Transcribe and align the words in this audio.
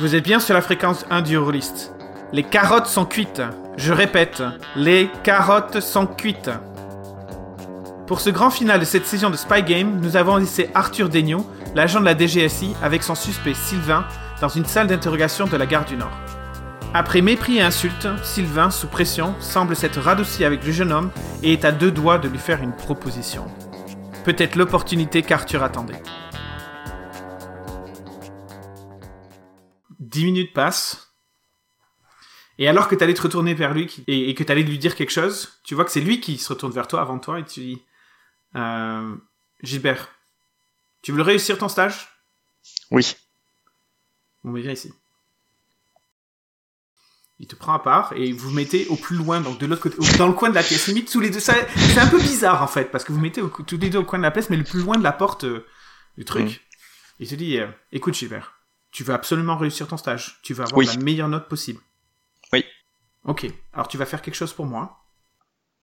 Vous 0.00 0.14
êtes 0.14 0.24
bien 0.24 0.40
sur 0.40 0.54
la 0.54 0.62
fréquence 0.62 1.04
1 1.10 1.20
du 1.20 1.34
Eurolist. 1.34 1.92
Les 2.32 2.42
carottes 2.42 2.86
sont 2.86 3.04
cuites. 3.04 3.42
Je 3.76 3.92
répète, 3.92 4.42
les 4.74 5.10
carottes 5.22 5.80
sont 5.80 6.06
cuites. 6.06 6.48
Pour 8.06 8.20
ce 8.20 8.30
grand 8.30 8.48
final 8.48 8.80
de 8.80 8.86
cette 8.86 9.04
saison 9.04 9.28
de 9.28 9.36
Spy 9.36 9.62
Game, 9.62 10.00
nous 10.00 10.16
avons 10.16 10.38
laissé 10.38 10.70
Arthur 10.74 11.10
Degnaud, 11.10 11.46
l'agent 11.74 12.00
de 12.00 12.06
la 12.06 12.16
DGSI, 12.16 12.74
avec 12.82 13.02
son 13.02 13.14
suspect 13.14 13.52
Sylvain, 13.52 14.06
dans 14.40 14.48
une 14.48 14.64
salle 14.64 14.86
d'interrogation 14.86 15.46
de 15.46 15.56
la 15.58 15.66
gare 15.66 15.84
du 15.84 15.98
Nord. 15.98 16.16
Après 16.94 17.20
mépris 17.20 17.58
et 17.58 17.62
insultes, 17.62 18.08
Sylvain, 18.22 18.70
sous 18.70 18.86
pression, 18.86 19.34
semble 19.38 19.76
s'être 19.76 20.00
radouci 20.00 20.46
avec 20.46 20.64
le 20.64 20.72
jeune 20.72 20.92
homme 20.92 21.10
et 21.42 21.52
est 21.52 21.66
à 21.66 21.72
deux 21.72 21.90
doigts 21.90 22.16
de 22.16 22.28
lui 22.28 22.38
faire 22.38 22.62
une 22.62 22.72
proposition. 22.72 23.44
Peut-être 24.24 24.56
l'opportunité 24.56 25.20
qu'Arthur 25.20 25.62
attendait. 25.62 26.02
Dix 30.10 30.24
minutes 30.24 30.52
passent. 30.52 31.12
Et 32.58 32.68
alors 32.68 32.88
que 32.88 32.94
tu 32.94 33.02
allais 33.04 33.14
te 33.14 33.22
retourner 33.22 33.54
vers 33.54 33.72
lui 33.72 34.02
et, 34.06 34.28
et 34.28 34.34
que 34.34 34.42
tu 34.44 34.52
allais 34.52 34.62
lui 34.62 34.76
dire 34.78 34.94
quelque 34.94 35.12
chose, 35.12 35.60
tu 35.64 35.74
vois 35.74 35.84
que 35.84 35.90
c'est 35.90 36.00
lui 36.00 36.20
qui 36.20 36.36
se 36.36 36.48
retourne 36.52 36.72
vers 36.72 36.88
toi 36.88 37.00
avant 37.00 37.18
toi 37.18 37.38
et 37.40 37.44
tu 37.44 37.60
dis 37.60 37.82
euh, 38.56 39.14
Gilbert, 39.62 40.08
tu 41.02 41.12
veux 41.12 41.22
réussir 41.22 41.56
ton 41.58 41.68
stage? 41.68 42.08
Oui. 42.90 43.14
Bon, 44.44 44.50
mais 44.50 44.60
viens 44.60 44.72
ici. 44.72 44.92
Il 47.38 47.46
te 47.46 47.54
prend 47.56 47.72
à 47.72 47.78
part 47.78 48.12
et 48.14 48.32
vous 48.32 48.50
mettez 48.50 48.86
au 48.88 48.96
plus 48.96 49.16
loin, 49.16 49.40
donc 49.40 49.58
de 49.58 49.64
l'autre 49.66 49.80
côté, 49.88 49.96
dans 50.18 50.26
le 50.26 50.34
coin 50.34 50.50
de 50.50 50.54
la 50.54 50.62
pièce. 50.62 50.88
Limite 50.88 51.10
tous 51.10 51.20
les 51.20 51.30
deux. 51.30 51.40
C'est 51.40 51.98
un 51.98 52.06
peu 52.08 52.20
bizarre 52.20 52.62
en 52.62 52.66
fait, 52.66 52.90
parce 52.90 53.04
que 53.04 53.12
vous 53.12 53.20
mettez 53.20 53.40
au- 53.40 53.48
tous 53.48 53.78
les 53.78 53.88
deux 53.88 53.98
au 53.98 54.04
coin 54.04 54.18
de 54.18 54.24
la 54.24 54.30
pièce, 54.30 54.50
mais 54.50 54.56
le 54.58 54.64
plus 54.64 54.80
loin 54.82 54.98
de 54.98 55.02
la 55.02 55.12
porte 55.12 55.44
euh, 55.44 55.64
du 56.18 56.26
truc. 56.26 56.44
Mhm. 56.44 56.54
Il 57.20 57.28
te 57.28 57.34
dit 57.36 57.58
euh, 57.58 57.68
Écoute, 57.92 58.12
Gilbert, 58.14 58.59
tu 58.90 59.04
vas 59.04 59.14
absolument 59.14 59.56
réussir 59.56 59.86
ton 59.88 59.96
stage. 59.96 60.40
Tu 60.42 60.54
vas 60.54 60.64
avoir 60.64 60.78
Oui. 60.78 60.86
la 60.86 60.96
meilleure 60.96 61.28
note 61.28 61.48
possible. 61.48 61.80
Oui. 62.52 62.64
Ok. 63.24 63.46
Alors 63.72 63.88
tu 63.88 63.96
vas 63.96 64.06
faire 64.06 64.22
quelque 64.22 64.34
chose 64.34 64.52
pour 64.52 64.66
moi. 64.66 65.04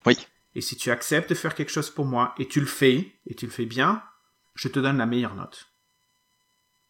Oui. 0.06 0.18
Et 0.56 0.62
si 0.62 0.76
tu 0.76 0.92
acceptes 0.92 1.30
de 1.30 1.36
faire 1.36 1.56
quelque 1.56 1.72
chose 1.72 1.90
pour 1.90 2.06
moi 2.06 2.36
et 2.38 2.48
tu 2.48 2.60
le 2.60 2.66
fais, 2.66 3.12
et 3.26 3.36
tu 3.36 3.46
le 3.46 3.52
fais 3.52 3.66
bien, 3.66 4.04
je 4.54 4.68
te 4.68 4.80
donne 4.80 4.98
la 4.98 5.06
meilleure 5.06 5.36
note. 5.36 5.70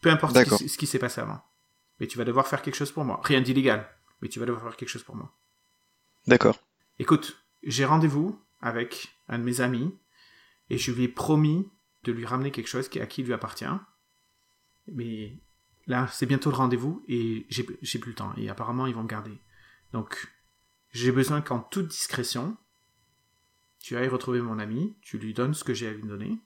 Peu 0.01 0.09
importe 0.09 0.35
ce 0.35 0.77
qui, 0.77 0.85
s'est 0.85 0.99
passé 0.99 1.21
avant. 1.21 1.41
Mais 1.99 2.07
tu 2.07 2.17
vas 2.17 2.25
devoir 2.25 2.45
faire 2.47 2.61
quelque 2.61 2.75
chose 2.75 2.91
pour 2.91 3.05
moi. 3.05 3.21
Rien 3.23 3.39
d'illégal, 3.39 3.89
mais 4.21 4.27
tu 4.27 4.39
vas 4.39 4.45
devoir 4.45 4.65
faire 4.65 4.75
quelque 4.75 4.89
chose 4.89 5.03
pour 5.03 5.15
moi. 5.15 5.33
D'accord. 6.27 6.59
Écoute, 6.99 7.41
j'ai 7.63 7.85
rendez-vous 7.85 8.37
avec 8.59 9.15
un 9.29 9.39
de 9.39 9.43
mes 9.43 9.61
amis 9.61 9.97
et 10.69 10.77
je 10.77 10.91
lui 10.91 11.03
ai 11.03 11.07
promis 11.07 11.69
de 12.03 12.11
lui 12.11 12.25
ramener 12.25 12.51
quelque 12.51 12.67
chose 12.67 12.89
qui, 12.89 12.99
à 12.99 13.05
qui 13.05 13.21
il 13.21 13.27
lui 13.27 13.33
appartient. 13.33 13.65
Mais 14.87 15.37
là, 15.87 16.07
c'est 16.11 16.25
bientôt 16.25 16.49
le 16.49 16.55
rendez-vous 16.55 17.03
et 17.07 17.45
j'ai 17.49 17.63
plus 17.63 18.11
le 18.11 18.15
temps. 18.15 18.33
Et 18.37 18.49
apparemment, 18.49 18.87
ils 18.87 18.95
vont 18.95 19.03
me 19.03 19.07
garder. 19.07 19.37
Donc, 19.91 20.27
j'ai 20.91 21.11
besoin 21.11 21.41
qu'en 21.41 21.59
toute 21.59 21.87
discrétion, 21.87 22.55
tu 23.79 23.97
ailles 23.97 24.07
retrouver 24.07 24.41
mon 24.41 24.59
ami, 24.59 24.95
tu 25.01 25.17
lui 25.17 25.33
donnes 25.33 25.53
ce 25.53 25.63
que 25.63 25.73
j'ai 25.73 25.87
à 25.87 25.91
lui 25.91 26.03
donner. 26.03 26.37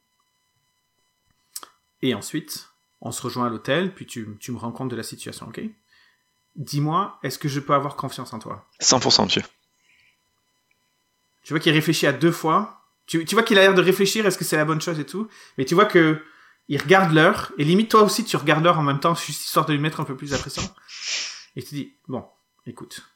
Et 2.02 2.14
ensuite, 2.14 2.70
on 3.02 3.12
se 3.12 3.22
rejoint 3.22 3.48
à 3.48 3.50
l'hôtel, 3.50 3.94
puis 3.94 4.06
tu, 4.06 4.28
tu 4.40 4.52
me 4.52 4.58
rends 4.58 4.72
compte 4.72 4.90
de 4.90 4.96
la 4.96 5.04
situation, 5.04 5.48
ok? 5.48 5.62
Dis-moi, 6.56 7.20
est-ce 7.22 7.38
que 7.38 7.48
je 7.48 7.60
peux 7.60 7.74
avoir 7.74 7.96
confiance 7.96 8.34
en 8.34 8.40
toi? 8.40 8.68
100%, 8.82 9.26
monsieur. 9.26 9.44
Tu 11.44 11.54
vois 11.54 11.60
qu'il 11.60 11.72
réfléchit 11.72 12.08
à 12.08 12.14
deux 12.14 12.32
fois. 12.32 12.82
Tu, 13.06 13.24
tu 13.24 13.36
vois 13.36 13.44
qu'il 13.44 13.58
a 13.60 13.62
l'air 13.62 13.76
de 13.76 13.82
réfléchir, 13.82 14.26
est-ce 14.26 14.38
que 14.38 14.44
c'est 14.44 14.58
la 14.58 14.66
bonne 14.66 14.82
chose 14.82 15.00
et 15.00 15.06
tout. 15.06 15.30
Mais 15.58 15.66
tu 15.66 15.76
vois 15.76 15.86
que 15.86 16.22
il 16.70 16.82
regarde 16.82 17.14
l'heure, 17.14 17.52
et 17.58 17.64
limite 17.64 17.90
toi 17.92 18.04
aussi 18.04 18.26
tu 18.26 18.36
regardes 18.36 18.64
l'heure 18.64 18.80
en 18.80 18.84
même 18.84 19.00
temps, 19.00 19.16
juste 19.16 19.46
histoire 19.46 19.66
de 19.66 19.73
lui 19.73 19.80
mettre 19.80 20.00
un 20.00 20.04
peu 20.04 20.16
plus 20.16 20.32
la. 20.32 20.38
Et 21.56 21.64
tu 21.64 21.76
dis, 21.76 21.94
bon, 22.08 22.26
écoute. 22.66 23.09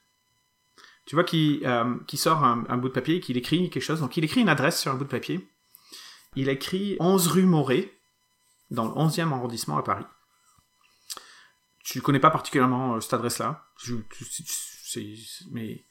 Tu 1.06 1.16
vois 1.16 1.24
qu'il 1.24 1.66
euh, 1.66 1.96
sort 2.14 2.44
un, 2.44 2.78
bout 2.78 2.88
de 2.88 2.94
papier, 2.94 3.20
qu'il 3.20 3.36
écrit 3.38 3.70
quelque 3.70 3.84
chose. 3.84 4.00
Donc 4.00 4.16
il 4.18 4.24
écrit 4.24 4.42
une 4.42 4.50
adresse 4.50 4.80
sur 4.80 4.92
un 4.92 4.96
bout 4.96 5.04
de 5.04 5.10
papier. 5.10 5.48
Il 6.36 6.48
écrit 6.48 6.96
11 7.00 7.28
rue 7.28 7.46
Moret, 7.46 7.92
dans 8.70 8.86
le 8.86 8.92
11e 8.92 9.34
arrondissement 9.34 9.78
à 9.78 9.84
Paris. 9.84 10.06
Tu 11.84 12.02
connais 12.02 12.20
pas 12.20 12.30
particulièrement 12.30 12.96
euh, 12.96 13.00
cette 13.02 13.14
adresse-là. 13.14 13.68
Mais... 15.52 15.86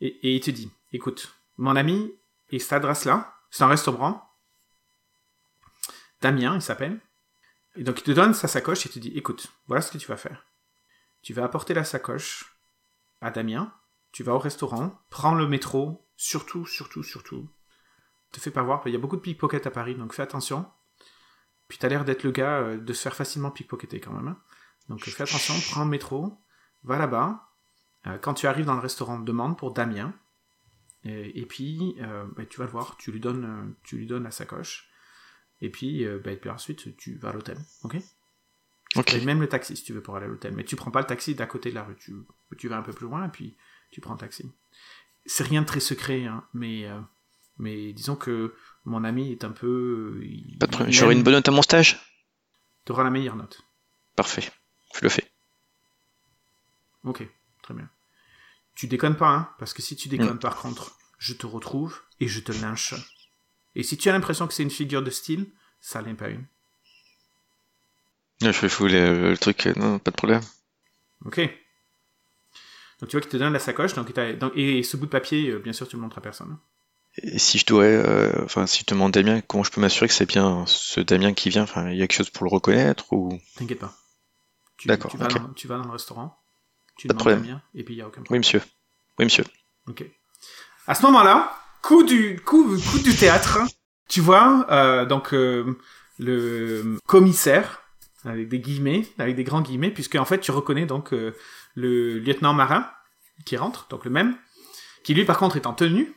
Et, 0.00 0.06
et 0.06 0.34
il 0.36 0.40
te 0.40 0.50
dit, 0.50 0.70
écoute, 0.92 1.34
mon 1.56 1.74
ami, 1.76 2.12
et 2.50 2.58
cette 2.58 2.74
adresse-là, 2.74 3.34
c'est 3.50 3.64
un 3.64 3.68
restaurant. 3.68 4.22
Damien, 6.24 6.54
il 6.54 6.62
s'appelle. 6.62 7.00
Et 7.76 7.84
donc, 7.84 8.00
il 8.00 8.02
te 8.02 8.10
donne 8.10 8.32
sa 8.32 8.48
sacoche 8.48 8.86
et 8.86 8.88
te 8.88 8.98
dit, 8.98 9.12
écoute, 9.14 9.52
voilà 9.66 9.82
ce 9.82 9.92
que 9.92 9.98
tu 9.98 10.06
vas 10.06 10.16
faire. 10.16 10.46
Tu 11.20 11.34
vas 11.34 11.44
apporter 11.44 11.74
la 11.74 11.84
sacoche 11.84 12.58
à 13.20 13.30
Damien, 13.30 13.70
tu 14.10 14.22
vas 14.22 14.32
au 14.32 14.38
restaurant, 14.38 14.98
prends 15.10 15.34
le 15.34 15.46
métro, 15.46 16.08
surtout, 16.16 16.64
surtout, 16.64 17.02
surtout. 17.02 17.46
Te 18.32 18.40
fais 18.40 18.50
pas 18.50 18.62
voir, 18.62 18.80
il 18.86 18.94
y 18.94 18.96
a 18.96 18.98
beaucoup 18.98 19.16
de 19.16 19.20
pickpockets 19.20 19.66
à 19.66 19.70
Paris, 19.70 19.96
donc 19.96 20.14
fais 20.14 20.22
attention. 20.22 20.64
Puis 21.68 21.76
t'as 21.76 21.88
l'air 21.88 22.06
d'être 22.06 22.22
le 22.22 22.30
gars 22.30 22.60
euh, 22.60 22.78
de 22.78 22.92
se 22.94 23.02
faire 23.02 23.14
facilement 23.14 23.50
pickpocketer 23.50 24.00
quand 24.00 24.12
même. 24.14 24.28
hein. 24.28 24.38
Donc 24.88 25.04
fais 25.04 25.24
attention, 25.24 25.54
prends 25.72 25.84
le 25.84 25.90
métro, 25.90 26.38
va 26.84 26.96
là-bas. 26.96 27.50
Euh, 28.06 28.16
quand 28.16 28.32
tu 28.32 28.46
arrives 28.46 28.64
dans 28.64 28.74
le 28.76 28.80
restaurant, 28.80 29.18
demande 29.18 29.58
pour 29.58 29.74
Damien. 29.74 30.14
Et, 31.06 31.44
puis, 31.44 31.96
euh, 32.00 32.24
bah, 32.34 32.46
tu 32.46 32.58
vas 32.58 32.64
le 32.64 32.70
voir, 32.70 32.96
tu 32.96 33.12
tu 33.82 33.96
lui 33.98 34.06
donnes 34.06 34.24
la 34.24 34.30
sacoche. 34.30 34.88
Et 35.60 35.70
puis, 35.70 36.04
euh, 36.04 36.18
bah, 36.22 36.32
et 36.32 36.36
puis 36.36 36.50
ensuite, 36.50 36.96
tu 36.96 37.16
vas 37.16 37.30
à 37.30 37.32
l'hôtel. 37.32 37.58
Ok? 37.82 37.96
Ok. 38.96 39.06
Tu 39.06 39.16
payes 39.16 39.24
même 39.26 39.40
le 39.40 39.48
taxi 39.48 39.76
si 39.76 39.82
tu 39.84 39.92
veux 39.92 40.02
pour 40.02 40.16
aller 40.16 40.26
à 40.26 40.28
l'hôtel. 40.28 40.54
Mais 40.54 40.64
tu 40.64 40.76
prends 40.76 40.90
pas 40.90 41.00
le 41.00 41.06
taxi 41.06 41.34
d'à 41.34 41.46
côté 41.46 41.70
de 41.70 41.74
la 41.74 41.82
rue. 41.84 41.96
Tu, 41.96 42.14
tu 42.58 42.68
vas 42.68 42.76
un 42.78 42.82
peu 42.82 42.92
plus 42.92 43.06
loin 43.06 43.26
et 43.26 43.28
puis 43.30 43.56
tu 43.90 44.00
prends 44.00 44.12
le 44.14 44.18
taxi. 44.20 44.50
C'est 45.26 45.44
rien 45.44 45.62
de 45.62 45.66
très 45.66 45.80
secret, 45.80 46.26
hein, 46.26 46.46
mais, 46.52 46.84
euh, 46.86 47.00
mais 47.58 47.92
disons 47.92 48.14
que 48.16 48.54
mon 48.84 49.02
ami 49.04 49.32
est 49.32 49.42
un 49.44 49.50
peu. 49.52 50.20
il- 50.22 50.58
Pas 50.58 50.66
de 50.66 50.72
problème. 50.72 50.92
J'aurai 50.92 51.14
une 51.14 51.22
bonne 51.22 51.32
note 51.34 51.48
à 51.48 51.52
mon 51.52 51.62
stage? 51.62 51.98
T'auras 52.84 53.04
la 53.04 53.10
meilleure 53.10 53.36
note. 53.36 53.62
Parfait. 54.16 54.48
Je 54.94 55.00
le 55.02 55.08
fais. 55.08 55.28
Ok, 57.04 57.26
très 57.62 57.74
bien. 57.74 57.88
Tu 58.74 58.86
déconnes 58.86 59.16
pas, 59.16 59.28
hein, 59.30 59.50
parce 59.58 59.72
que 59.74 59.82
si 59.82 59.96
tu 59.96 60.08
déconnes 60.08 60.34
Mm. 60.34 60.38
par 60.40 60.56
contre, 60.56 60.96
je 61.18 61.32
te 61.34 61.46
retrouve 61.46 62.00
et 62.20 62.28
je 62.28 62.40
te 62.40 62.52
lynche. 62.52 62.94
Et 63.76 63.82
si 63.82 63.96
tu 63.96 64.08
as 64.08 64.12
l'impression 64.12 64.46
que 64.46 64.54
c'est 64.54 64.62
une 64.62 64.70
figure 64.70 65.02
de 65.02 65.10
style, 65.10 65.46
ça 65.80 66.00
l'est 66.02 66.14
pas 66.14 66.28
une. 66.28 66.44
Je 68.40 68.52
fais 68.52 68.68
fou 68.68 68.86
le, 68.86 69.30
le 69.30 69.38
truc. 69.38 69.66
euh, 69.66 69.72
Non, 69.76 69.98
pas 69.98 70.10
de 70.10 70.16
problème. 70.16 70.42
Ok. 71.24 71.38
Donc 73.00 73.08
tu 73.08 73.16
vois 73.16 73.20
qu'il 73.20 73.30
te 73.30 73.36
donne 73.36 73.52
la 73.52 73.58
sacoche, 73.58 73.94
donc, 73.94 74.10
et 74.54 74.82
ce 74.82 74.96
bout 74.96 75.06
de 75.06 75.10
papier, 75.10 75.50
euh, 75.50 75.58
bien 75.58 75.72
sûr, 75.72 75.88
tu 75.88 75.96
le 75.96 76.02
montres 76.02 76.18
à 76.18 76.20
personne. 76.20 76.56
Et 77.16 77.38
si 77.38 77.58
je 77.58 77.66
dois, 77.66 77.84
euh, 77.84 78.32
enfin, 78.44 78.66
si 78.66 78.80
je 78.80 78.86
demande 78.86 79.12
Damien, 79.12 79.40
comment 79.40 79.62
je 79.62 79.70
peux 79.70 79.80
m'assurer 79.80 80.08
que 80.08 80.14
c'est 80.14 80.26
bien 80.26 80.64
ce 80.66 81.00
Damien 81.00 81.32
qui 81.32 81.48
vient? 81.48 81.62
Enfin, 81.62 81.90
il 81.90 81.96
y 81.96 82.02
a 82.02 82.06
quelque 82.08 82.16
chose 82.16 82.30
pour 82.30 82.44
le 82.44 82.50
reconnaître 82.50 83.12
ou? 83.12 83.38
T'inquiète 83.56 83.78
pas. 83.78 83.94
D'accord, 84.86 85.10
Tu 85.10 85.16
vas, 85.16 85.28
dans, 85.28 85.52
tu 85.54 85.68
vas 85.68 85.78
dans 85.78 85.84
le 85.84 85.90
restaurant, 85.92 86.36
tu 86.96 87.06
Pas 87.06 87.14
de 87.14 87.18
demandes 87.18 87.20
problème. 87.20 87.42
Damien, 87.42 87.62
et 87.74 87.84
puis 87.84 87.94
il 87.94 87.98
n'y 87.98 88.02
a 88.02 88.06
aucun 88.08 88.20
Oui, 88.20 88.24
problème. 88.24 88.40
monsieur. 88.40 88.62
Oui, 89.18 89.24
monsieur. 89.24 89.44
Ok. 89.86 90.04
À 90.86 90.94
ce 90.94 91.02
moment-là, 91.02 91.56
coup 91.84 92.02
du, 92.02 92.40
coup, 92.40 92.64
coup 92.64 92.98
du 92.98 93.14
théâtre, 93.14 93.58
tu 94.08 94.20
vois, 94.20 94.66
euh, 94.70 95.04
donc, 95.04 95.34
euh, 95.34 95.78
le 96.18 96.98
commissaire, 97.06 97.82
avec 98.24 98.48
des 98.48 98.58
guillemets, 98.58 99.06
avec 99.18 99.36
des 99.36 99.44
grands 99.44 99.60
guillemets, 99.60 99.90
puisque 99.90 100.14
en 100.16 100.24
fait, 100.24 100.40
tu 100.40 100.50
reconnais 100.50 100.86
donc 100.86 101.12
euh, 101.12 101.36
le 101.74 102.18
lieutenant 102.18 102.54
marin 102.54 102.90
qui 103.44 103.56
rentre, 103.56 103.86
donc 103.88 104.04
le 104.04 104.10
même, 104.10 104.36
qui 105.02 105.12
lui, 105.14 105.24
par 105.24 105.38
contre, 105.38 105.56
est 105.56 105.66
en 105.66 105.74
tenue, 105.74 106.12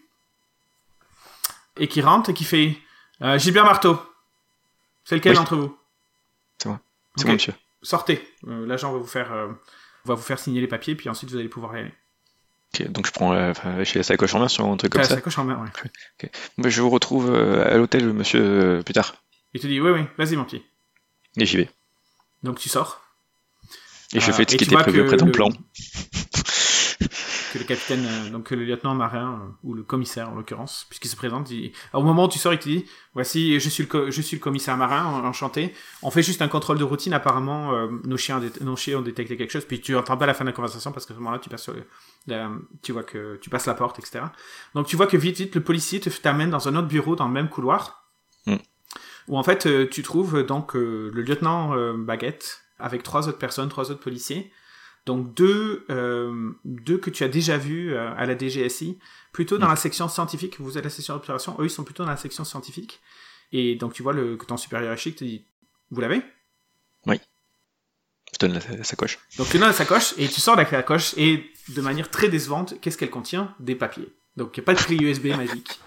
et 1.76 1.88
qui 1.88 2.02
rentre 2.02 2.30
et 2.30 2.34
qui 2.34 2.46
fait 2.46 2.78
Gilbert 3.38 3.66
Marteau. 3.66 4.00
C'est 5.04 5.16
lequel 5.16 5.34
Oui. 5.34 5.38
d'entre 5.38 5.56
vous? 5.58 5.78
C'est 6.58 6.70
moi. 6.70 6.80
C'est 7.16 7.22
Ok. 7.24 7.28
moi, 7.28 7.34
monsieur. 7.34 7.54
Sortez. 7.82 8.28
L'agent 8.44 8.92
va 8.92 9.00
vous 9.00 9.08
faire, 9.08 9.30
va 10.06 10.14
vous 10.16 10.22
faire 10.22 10.40
signer 10.40 10.62
les 10.62 10.68
papiers, 10.68 10.96
puis 10.96 11.10
ensuite 11.10 11.30
vous 11.30 11.38
allez 11.38 11.50
pouvoir 11.50 11.76
y 11.76 11.82
aller. 11.82 11.94
Donc 12.90 13.08
je 13.08 13.12
prends, 13.12 13.34
euh, 13.34 13.52
enfin, 13.52 13.84
j'ai 13.84 14.00
la 14.00 14.04
sacoche 14.04 14.36
en 14.36 14.40
main 14.40 14.48
sur 14.48 14.66
un 14.66 14.78
truc 14.78 14.92
comme 14.92 15.02
la 15.02 15.08
ça. 15.08 15.16
sacoche 15.16 15.38
en 15.40 15.46
main, 15.46 15.64
ouais. 15.64 16.30
Bah, 16.58 16.70
je 16.70 16.82
vous 16.82 16.90
retrouve 16.92 17.30
euh, 17.34 17.66
à 17.74 17.78
l'hôtel, 17.78 18.12
monsieur, 18.14 18.42
euh, 18.42 18.82
plus 18.84 18.94
tard. 18.94 19.16
Il 19.54 19.62
te 19.62 19.68
dit 19.68 19.80
oui, 19.82 19.90
oui, 19.92 20.02
vas-y 20.18 20.36
mon 20.36 20.44
petit. 20.46 20.62
Et 21.38 21.46
j'y 21.46 21.58
vais. 21.58 21.70
Donc 22.44 22.60
tu 22.60 22.70
sors. 22.70 23.02
Et 24.14 24.20
je 24.20 24.30
Euh, 24.30 24.34
fais 24.34 24.44
ce 24.48 24.56
qui 24.58 24.64
était 24.64 24.76
prévu 24.76 25.02
après 25.02 25.18
le- 25.18 25.32
plan. 25.32 25.50
Que 27.58 27.64
le 27.64 27.68
capitaine, 27.68 28.06
euh, 28.06 28.30
donc 28.30 28.52
le 28.52 28.64
lieutenant 28.64 28.94
marin, 28.96 29.42
euh, 29.44 29.52
ou 29.64 29.74
le 29.74 29.84
commissaire 29.84 30.30
en 30.30 30.36
l'occurrence, 30.36 30.86
puisqu'il 30.90 31.08
se 31.10 31.16
présente, 31.16 31.50
il... 31.52 31.72
au 31.94 32.04
moment 32.04 32.26
où 32.26 32.28
tu 32.30 32.38
sors, 32.40 32.54
il 32.54 32.60
te 32.60 32.70
dit 32.70 32.86
Voici, 33.14 33.60
je 33.60 33.70
suis 33.70 33.84
le, 33.84 33.90
co- 33.90 34.12
je 34.12 34.22
suis 34.22 34.38
le 34.38 34.42
commissaire 34.42 34.78
marin, 34.78 35.06
en- 35.06 35.26
enchanté. 35.26 35.74
On 36.04 36.12
fait 36.12 36.22
juste 36.24 36.42
un 36.42 36.48
contrôle 36.48 36.78
de 36.78 36.84
routine, 36.84 37.14
apparemment, 37.14 37.74
euh, 37.74 37.88
nos, 38.06 38.18
chiens, 38.18 38.40
dé- 38.40 38.52
nos 38.62 38.76
chiens 38.76 39.00
ont 39.00 39.02
détecté 39.02 39.38
quelque 39.38 39.52
chose, 39.52 39.66
puis 39.66 39.82
tu 39.82 39.96
entends 39.96 40.18
pas 40.18 40.26
la 40.26 40.34
fin 40.34 40.44
de 40.44 40.50
la 40.50 40.56
conversation 40.56 40.92
parce 40.92 41.06
qu'à 41.06 41.14
ce 41.14 41.20
moment-là, 41.20 41.40
tu 41.40 41.50
passes 41.50 41.64
sur 41.64 41.74
le- 41.74 41.86
la- 42.28 42.52
tu 42.84 42.92
vois 42.92 43.04
que 43.04 43.38
tu 43.42 43.50
passes 43.50 43.66
la 43.66 43.74
porte, 43.74 43.98
etc. 44.00 44.26
Donc 44.76 44.86
tu 44.88 44.96
vois 44.96 45.08
que 45.08 45.18
vite, 45.18 45.38
vite, 45.38 45.56
le 45.56 45.62
policier 45.64 46.00
te 46.00 46.10
t'amène 46.10 46.50
dans 46.52 46.68
un 46.68 46.76
autre 46.76 46.88
bureau 46.88 47.16
dans 47.16 47.28
le 47.28 47.34
même 47.34 47.50
couloir, 47.50 48.04
Mm. 48.46 48.56
où 49.30 49.38
en 49.38 49.44
fait, 49.44 49.66
euh, 49.66 49.88
tu 49.90 50.04
trouves 50.04 50.44
donc 50.44 50.76
euh, 50.76 51.10
le 51.14 51.22
lieutenant 51.22 51.76
euh, 51.76 51.94
Baguette 51.98 52.62
avec 52.80 53.02
trois 53.04 53.28
autres 53.28 53.40
personnes, 53.40 53.70
trois 53.70 53.90
autres 53.92 54.00
policiers. 54.02 54.52
Donc 55.08 55.34
deux, 55.34 55.86
euh, 55.90 56.52
deux 56.66 56.98
que 56.98 57.10
tu 57.10 57.24
as 57.24 57.30
déjà 57.30 57.58
vus 57.58 57.94
euh, 57.94 58.12
à 58.16 58.26
la 58.26 58.36
DGSI, 58.38 59.00
plutôt 59.32 59.58
dans 59.58 59.68
Mm. 59.68 59.70
la 59.72 59.76
section 59.78 60.08
scientifique. 60.10 60.60
Vous 60.60 60.78
êtes 60.78 60.84
la 60.84 60.90
section 60.90 61.14
d'observation, 61.16 61.56
eux 61.60 61.66
ils 61.66 61.70
sont 61.70 61.86
plutôt 61.86 62.04
dans 62.04 62.10
la 62.12 62.18
section 62.18 62.44
scientifique. 62.44 63.00
Et 63.54 63.76
donc 63.76 63.94
tu 63.94 64.04
vois 64.04 64.12
le, 64.14 64.36
que 64.36 64.46
ton 64.46 64.58
supérieur 64.58 64.88
hiérarchique 64.88 65.16
te 65.16 65.24
dit, 65.24 65.46
vous 65.92 66.02
l'avez? 66.02 66.22
Je 68.34 68.40
donne 68.46 68.54
la, 68.54 68.78
la 68.78 68.84
sacoche. 68.84 69.18
Donc 69.38 69.48
tu 69.50 69.58
donnes 69.58 69.68
la 69.70 69.74
sacoche 69.74 70.14
et 70.18 70.28
tu 70.28 70.42
sors 70.42 70.58
de 70.58 70.62
la 70.62 70.70
sacoche 70.70 71.14
et 71.18 71.50
de 71.70 71.82
manière 71.82 72.12
très 72.12 72.28
décevante, 72.28 72.76
qu'est-ce 72.82 72.98
qu'elle 72.98 73.10
contient? 73.10 73.56
Des 73.60 73.74
papiers. 73.74 74.10
Donc 74.36 74.56
il 74.56 74.60
n'y 74.60 74.64
a 74.66 74.66
pas 74.66 74.74
de 74.74 74.80
clé 74.86 74.98
USB 74.98 75.28
magique. 75.28 75.80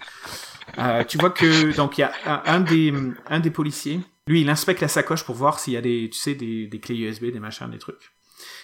Euh, 0.79 1.03
tu 1.03 1.19
vois 1.19 1.29
que 1.29 1.73
donc 1.75 1.97
il 1.97 2.01
y 2.01 2.03
a 2.03 2.11
un, 2.25 2.41
un 2.55 2.59
des 2.61 2.91
un 3.27 3.39
des 3.39 3.51
policiers, 3.51 3.99
lui 4.25 4.41
il 4.41 4.49
inspecte 4.49 4.81
la 4.81 4.87
sacoche 4.87 5.23
pour 5.23 5.35
voir 5.35 5.59
s'il 5.59 5.73
y 5.73 5.77
a 5.77 5.81
des 5.81 6.09
tu 6.11 6.17
sais 6.17 6.33
des, 6.33 6.65
des 6.65 6.79
clés 6.79 6.97
USB, 6.97 7.25
des 7.25 7.39
machins, 7.39 7.69
des 7.69 7.77
trucs. 7.77 8.11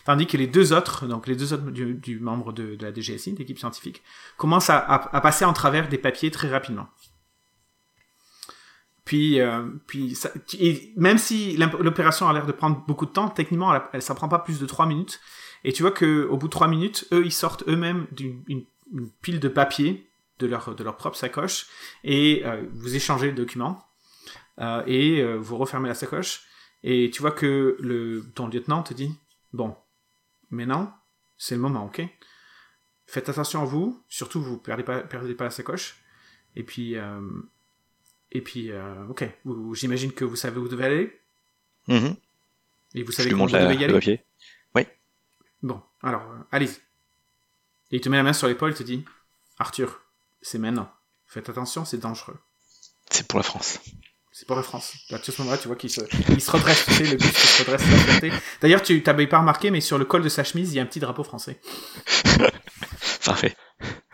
Tandis 0.07 0.25
que 0.25 0.37
les 0.37 0.47
deux 0.47 0.71
autres, 0.71 1.05
donc 1.05 1.27
les 1.27 1.35
deux 1.35 1.51
autres 1.51 1.69
du, 1.69 2.19
membre 2.21 2.53
de, 2.53 2.77
la 2.79 2.93
DGSI, 2.93 3.33
d'équipe 3.33 3.59
scientifique, 3.59 4.01
commencent 4.37 4.69
à, 4.69 5.19
passer 5.21 5.43
en 5.43 5.51
travers 5.51 5.89
des 5.89 5.97
papiers 5.97 6.31
très 6.31 6.47
rapidement. 6.47 6.87
Puis, 9.03 9.41
euh, 9.41 9.67
puis 9.85 10.17
et 10.61 10.93
même 10.95 11.17
si 11.17 11.57
l'opération 11.57 12.29
a 12.29 12.31
l'air 12.31 12.45
de 12.45 12.53
prendre 12.53 12.85
beaucoup 12.87 13.05
de 13.05 13.11
temps, 13.11 13.27
techniquement, 13.27 13.75
elle, 13.75 13.81
elle- 13.91 14.01
ça 14.01 14.15
prend 14.15 14.29
pas 14.29 14.39
plus 14.39 14.61
de 14.61 14.65
3 14.65 14.85
minutes. 14.85 15.19
Et 15.65 15.73
tu 15.73 15.81
vois 15.81 15.91
que 15.91 16.25
au 16.29 16.37
bout 16.37 16.47
de 16.47 16.51
3 16.51 16.69
minutes, 16.69 17.05
eux, 17.11 17.25
ils 17.25 17.33
sortent 17.33 17.65
eux-mêmes 17.67 18.07
d'une 18.13 18.41
une, 18.47 18.63
une 18.93 19.11
pile 19.21 19.41
de 19.41 19.49
papier 19.49 20.09
de 20.39 20.47
leur, 20.47 20.73
de 20.73 20.83
leur 20.85 20.95
propre 20.95 21.17
sacoche 21.17 21.65
et 22.05 22.43
euh, 22.45 22.63
vous 22.71 22.95
échangez 22.95 23.27
le 23.27 23.35
document 23.35 23.83
euh, 24.59 24.83
et 24.87 25.21
vous 25.35 25.57
refermez 25.57 25.89
la 25.89 25.95
sacoche. 25.95 26.43
Et 26.83 27.11
tu 27.13 27.21
vois 27.21 27.31
que 27.31 28.23
ton 28.35 28.47
lieutenant 28.47 28.83
te 28.83 28.93
dit 28.93 29.13
Bon, 29.51 29.75
maintenant, 30.49 30.93
c'est 31.37 31.55
le 31.55 31.61
moment, 31.61 31.85
ok? 31.85 32.01
Faites 33.05 33.29
attention 33.29 33.61
à 33.61 33.65
vous, 33.65 34.03
surtout 34.09 34.41
vous 34.41 34.57
perdez 34.57 34.83
pas, 34.83 35.01
perdez 35.01 35.33
pas 35.35 35.45
la 35.45 35.49
sacoche. 35.51 35.97
Et 36.55 36.63
puis, 36.63 36.97
euh, 36.97 37.21
et 38.31 38.41
puis, 38.41 38.71
euh, 38.71 39.05
ok, 39.07 39.25
j'imagine 39.73 40.11
que 40.11 40.25
vous 40.25 40.35
savez 40.35 40.57
où 40.57 40.63
vous 40.63 40.67
devez 40.69 40.85
aller 40.85 41.21
Mhm. 41.87 42.15
et 42.95 43.03
vous 43.03 43.11
savez 43.13 43.29
montre 43.33 43.57
vous 43.57 43.63
devez 43.63 43.75
y 43.75 43.77
le 43.79 43.83
aller. 43.85 43.93
papier. 43.93 44.23
Bon, 45.63 45.81
alors, 46.03 46.21
euh, 46.31 46.37
allez-y. 46.51 46.75
Et 47.91 47.95
il 47.97 48.01
te 48.01 48.09
met 48.09 48.17
la 48.17 48.23
main 48.23 48.33
sur 48.33 48.47
l'épaule 48.47 48.71
et 48.71 48.75
te 48.75 48.83
dit 48.83 49.03
Arthur, 49.57 50.01
c'est 50.41 50.59
maintenant. 50.59 50.91
Faites 51.25 51.49
attention, 51.49 51.83
c'est 51.83 51.97
dangereux. 51.97 52.37
C'est 53.09 53.27
pour 53.27 53.39
la 53.39 53.43
France. 53.43 53.79
C'est 54.31 54.45
pour 54.45 54.55
la 54.55 54.61
France. 54.63 54.93
À 55.11 55.17
ce 55.21 55.31
moment-là, 55.41 55.57
tu 55.57 55.67
vois 55.67 55.75
qu'il 55.77 55.89
se, 55.89 56.01
il 56.29 56.39
se 56.41 56.51
redresse, 56.51 56.85
tu 56.85 56.93
sais, 56.93 57.03
le 57.05 57.17
buste 57.17 57.35
se 57.37 57.63
redresse. 57.63 57.81
la 57.89 57.97
fierté. 57.97 58.31
D'ailleurs, 58.61 58.83
tu 58.83 59.01
t'avais 59.01 59.25
pas 59.25 59.39
remarqué, 59.39 59.71
mais 59.71 59.81
sur 59.81 59.97
le 59.97 60.05
col 60.05 60.21
de 60.21 60.29
sa 60.29 60.43
chemise, 60.43 60.71
il 60.73 60.75
y 60.75 60.79
a 60.79 60.83
un 60.83 60.85
petit 60.85 60.99
drapeau 60.99 61.23
français. 61.23 61.59
Parfait. 63.25 63.55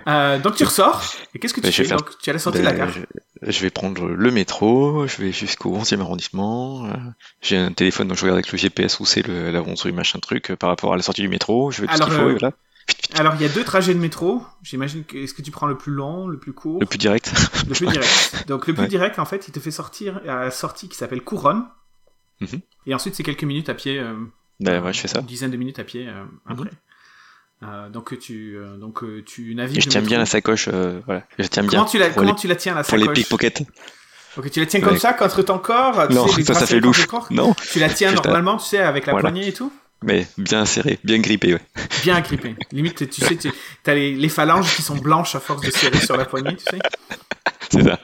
Euh, 0.08 0.38
donc 0.40 0.56
tu 0.56 0.64
ressors, 0.66 1.02
et 1.34 1.40
qu'est-ce 1.40 1.54
que 1.54 1.62
tu 1.62 1.68
Ben, 1.68 1.72
fais 1.72 1.84
faire- 1.86 1.98
Donc, 1.98 2.10
Tu 2.22 2.30
as 2.30 2.34
la 2.34 2.40
sortie 2.40 2.60
de 2.60 2.64
la 2.66 2.72
Ben, 2.72 2.78
gare. 2.80 2.90
je, 2.92 3.52
je 3.52 3.60
vais 3.62 3.70
prendre 3.70 4.06
le 4.06 4.32
métro, 4.32 5.08
je 5.08 5.22
vais 5.22 5.32
jusqu'au 5.32 5.76
11e 5.78 6.02
arrondissement. 6.02 6.86
euh, 6.88 6.90
J'ai 7.42 7.58
un 7.58 7.72
téléphone, 7.72 8.08
donc 8.10 8.18
je 8.18 8.24
regarde 8.24 8.38
avec 8.38 8.52
le 8.52 8.58
GPS 8.58 9.00
où 9.00 9.06
c'est 9.06 9.26
le- 9.26 9.52
l'avance 9.52 9.84
rue, 9.84 9.94
machin 9.94 10.20
truc, 10.20 10.52
euh, 10.52 10.56
par 10.58 10.70
rapport 10.70 10.94
à 10.94 10.98
la 10.98 11.04
sortie 11.04 11.22
du 11.22 11.30
métro. 11.30 11.72
Je 11.72 11.82
vais 11.82 11.88
tout 11.88 11.94
ce 11.94 11.98
Alors, 12.02 12.10
qu'il 12.10 12.18
faut, 12.18 12.26
euh, 12.28 12.32
et 12.36 12.38
voilà. 12.40 12.54
Alors, 13.16 13.36
il 13.36 13.42
y 13.42 13.46
a 13.46 13.50
deux 13.50 13.64
trajets 13.64 13.94
de 13.94 14.00
métro. 14.00 14.44
J'imagine 14.64 15.04
que 15.04 15.18
est-ce 15.18 15.34
que 15.34 15.42
tu 15.44 15.52
prends 15.52 15.68
le 15.68 15.78
plus 15.78 15.92
long, 15.94 16.28
le 16.28 16.40
plus 16.40 16.54
court? 16.54 16.80
Le 16.80 16.86
plus 16.88 16.98
direct. 16.98 17.32
Le 17.68 17.74
plus 17.76 17.86
direct. 17.88 18.44
Donc 18.48 18.66
le 18.68 18.74
plus 18.74 18.84
Ouais. 18.84 18.88
direct, 18.88 19.20
en 19.20 19.26
fait, 19.26 19.48
il 19.48 19.52
te 19.52 19.60
fait 19.60 19.72
sortir 19.72 20.20
à 20.28 20.46
la 20.46 20.52
sortie 20.52 20.90
qui 20.90 20.98
s'appelle 20.98 21.22
Couronne. 21.22 21.66
Mhm. 22.42 22.62
Et 22.88 22.96
ensuite, 22.96 23.14
c'est 23.16 23.24
quelques 23.24 23.44
minutes 23.44 23.70
à 23.70 23.76
pied. 23.76 24.00
euh, 24.00 24.16
ben 24.60 24.84
ouais, 24.84 24.94
je 24.94 25.00
fais 25.02 25.08
ça. 25.08 25.20
Une 25.20 25.26
dizaine 25.28 25.52
de 25.52 25.58
minutes 25.58 25.78
à 25.80 25.84
pied 25.84 26.08
euh, 26.08 26.26
après. 26.48 26.72
Euh, 27.62 27.90
donc 27.90 28.18
tu, 28.20 28.58
euh, 28.58 28.78
donc 28.78 29.04
euh, 29.04 29.24
tu 29.24 29.54
navigues. 29.56 29.78
Et 29.78 29.82
je 29.82 29.90
tiens 29.90 30.02
bien 30.02 30.18
la 30.18 30.26
sacoche, 30.26 30.68
euh, 30.74 31.00
voilà. 31.06 31.24
Je 31.40 31.46
tiens 31.48 31.64
bien. 31.64 31.72
Comment 31.80 31.86
tu 31.90 31.98
la, 32.00 32.10
comment 32.10 32.32
les, 32.32 32.36
tu 32.36 32.48
la 32.48 32.56
tiens 32.56 32.74
la 32.76 32.84
pour 32.84 32.98
les 32.98 33.04
sacoche? 33.06 33.18
pickpockets? 33.20 33.64
Ok, 34.38 34.50
tu 34.50 34.60
la 34.60 34.66
tiens 34.66 34.82
comme 34.82 34.98
ça 34.98 35.14
contre 35.14 35.44
ton 35.44 35.60
corps. 35.60 36.08
tu 36.08 36.16
Non, 36.16 36.28
sais, 36.28 36.44
ça, 36.44 36.56
ça 36.56 36.66
fait 36.66 36.80
louche. 36.80 37.06
corps? 37.06 37.28
Non, 37.30 37.54
Tu 37.72 37.80
la 37.80 37.90
tiens 37.90 38.12
normalement, 38.16 38.58
tu 38.58 38.66
sais, 38.66 38.80
avec 38.80 39.06
la 39.06 39.14
Voilà. 39.14 39.30
poignée 39.30 39.48
et 39.48 39.54
tout? 39.54 39.72
Mais 40.04 40.28
bien 40.38 40.66
serré, 40.66 41.00
bien 41.04 41.20
grippé, 41.20 41.54
ouais. 41.54 41.62
Bien 42.04 42.16
agrippé. 42.16 42.56
Limite, 42.72 43.10
tu 43.10 43.22
sais, 43.22 43.36
tu 43.38 43.50
as 43.86 43.96
les, 43.96 44.14
les 44.16 44.30
phalanges 44.30 44.76
qui 44.76 44.82
sont 44.82 44.98
blanches 44.98 45.36
à 45.36 45.40
force 45.40 45.62
de 45.62 45.72
serrer 45.72 46.00
sur 46.00 46.18
la 46.18 46.26
poignée, 46.26 46.56
tu 46.56 46.64
sais. 46.70 46.80
C'est 47.72 47.84
ça. 47.84 48.00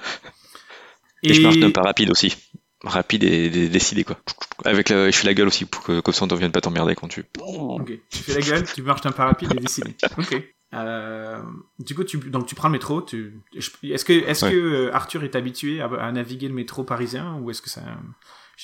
Et, 1.24 1.30
Et, 1.32 1.34
je 1.34 1.42
marche 1.42 1.58
d'un 1.58 1.72
pas 1.72 1.82
rapide 1.84 2.10
aussi. 2.12 2.36
Rapide 2.84 3.24
et, 3.26 3.50
décidé, 3.70 4.04
quoi. 4.06 4.18
Avec 4.66 4.90
la, 4.90 5.12
je 5.12 5.18
fais 5.18 5.28
la 5.28 5.34
gueule 5.34 5.48
aussi, 5.48 5.66
pour 5.66 5.84
que, 5.84 6.00
comme 6.00 6.14
ça 6.14 6.24
on 6.24 6.28
ne 6.28 6.36
vienne 6.36 6.52
pas 6.52 6.62
t'emmerder 6.62 6.96
quand 6.96 7.08
tu. 7.10 7.26
Ok, 7.40 7.92
tu 8.10 8.18
fais 8.24 8.34
la 8.36 8.42
gueule, 8.42 8.64
tu 8.74 8.82
marches 8.82 9.02
d'un 9.02 9.12
pas 9.12 9.26
rapide 9.26 9.52
et 9.54 9.60
décidé. 9.60 9.96
Ok. 10.18 10.42
Euh, 10.74 11.42
du 11.80 11.96
coup, 11.96 12.04
tu, 12.04 12.18
donc 12.20 12.46
tu 12.46 12.56
prends 12.56 12.68
le 12.68 12.74
métro. 12.74 13.02
Tu, 13.02 13.42
est-ce 13.56 14.06
que, 14.06 14.14
est-ce 14.14 14.46
Ouais. 14.46 14.52
que 14.52 14.58
euh, 14.58 14.96
Arthur 14.96 15.24
est 15.24 15.36
habitué 15.36 15.82
à, 15.82 15.88
à 15.88 16.12
naviguer 16.12 16.48
le 16.48 16.54
métro 16.54 16.84
parisien 16.84 17.36
ou 17.42 17.50
est-ce 17.52 17.62
que 17.62 17.70
ça 17.70 17.82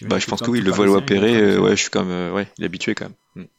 Bah, 0.03 0.19
je 0.19 0.25
pense 0.27 0.41
que 0.41 0.49
oui, 0.51 0.61
le 0.61 0.71
vol 0.71 0.89
opéré, 0.89 1.31
il 1.31 1.35
est 1.37 1.41
euh, 1.41 1.45
habitué. 1.47 1.59
ouais, 1.63 1.75
je 1.75 1.81
suis 1.81 1.89
quand 1.89 2.03
même, 2.03 2.11
euh, 2.13 2.31
ouais, 2.33 2.51
il 2.57 2.63
est 2.63 2.67
habitué 2.67 2.95
quand 2.95 3.05
même. 3.05 3.15
Mm. 3.45 3.49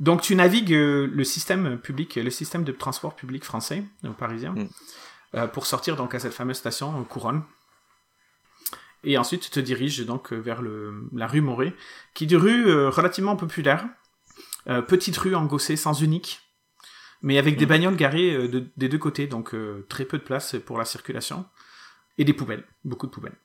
Donc 0.00 0.22
tu 0.22 0.34
navigues 0.36 0.72
euh, 0.74 1.06
le 1.12 1.24
système 1.24 1.78
public, 1.78 2.16
le 2.16 2.30
système 2.30 2.64
de 2.64 2.72
transport 2.72 3.14
public 3.16 3.44
français, 3.44 3.84
euh, 4.04 4.10
parisien, 4.10 4.52
Mm. 4.54 4.68
euh, 5.36 5.46
pour 5.46 5.66
sortir 5.66 5.96
donc 5.96 6.14
à 6.14 6.18
cette 6.18 6.34
fameuse 6.34 6.56
station 6.58 7.00
euh, 7.00 7.04
Couronne. 7.04 7.42
Et 9.04 9.16
ensuite 9.16 9.42
tu 9.42 9.50
te 9.50 9.60
diriges 9.60 10.04
donc 10.04 10.32
vers 10.32 10.60
le, 10.60 11.08
la 11.14 11.26
rue 11.26 11.40
Morée, 11.40 11.74
qui 12.14 12.24
est 12.24 12.30
une 12.30 12.36
rue 12.36 12.66
euh, 12.68 12.90
relativement 12.90 13.36
populaire, 13.36 13.86
euh, 14.68 14.82
petite 14.82 15.16
rue 15.16 15.34
engossée, 15.34 15.76
sans 15.76 15.94
unique, 16.02 16.40
mais 17.22 17.38
avec 17.38 17.56
des 17.56 17.64
Mm. 17.64 17.68
bagnoles 17.68 17.96
garées 17.96 18.34
euh, 18.34 18.48
de- 18.48 18.66
des 18.76 18.88
deux 18.90 18.98
côtés, 18.98 19.26
donc 19.26 19.54
euh, 19.54 19.86
très 19.88 20.04
peu 20.04 20.18
de 20.18 20.22
place 20.22 20.56
pour 20.66 20.76
la 20.76 20.84
circulation, 20.84 21.46
et 22.18 22.24
des 22.24 22.34
poubelles, 22.34 22.64
beaucoup 22.84 23.06
de 23.06 23.12
poubelles. 23.12 23.36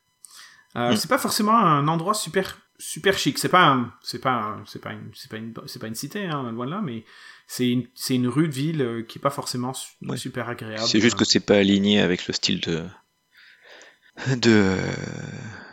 Euh, 0.75 0.91
Mm. 0.91 0.95
C'est 0.97 1.07
pas 1.07 1.17
forcément 1.17 1.57
un 1.57 1.87
endroit 1.87 2.13
super 2.13 2.57
super 2.77 3.17
chic. 3.17 3.37
C'est 3.39 3.49
pas 3.49 3.85
c'est 4.01 4.19
pas 4.19 4.57
c'est 4.65 4.81
pas 4.81 4.91
une 4.91 5.09
c'est 5.13 5.29
pas 5.31 5.37
une 5.37 5.53
c'est 5.67 5.79
pas 5.79 5.87
une 5.87 5.95
cité 5.95 6.25
hein, 6.25 6.51
loin 6.51 6.65
de 6.65 6.71
là, 6.71 6.81
mais 6.83 7.05
c'est 7.47 7.69
une 7.69 7.87
c'est 7.95 8.15
une 8.15 8.27
rue 8.27 8.47
de 8.49 8.53
ville 8.53 8.81
euh, 8.81 9.01
qui 9.03 9.17
est 9.19 9.21
pas 9.21 9.29
forcément 9.29 9.73
su- 9.73 9.93
Ouais. 10.01 10.17
super 10.17 10.49
agréable. 10.49 10.83
C'est 10.85 10.99
juste 10.99 11.17
que 11.17 11.23
c'est 11.25 11.39
pas 11.39 11.55
aligné 11.57 12.01
avec 12.01 12.27
le 12.27 12.33
style 12.33 12.59
de. 12.61 12.83
de. 14.35 14.51
euh, 14.51 14.91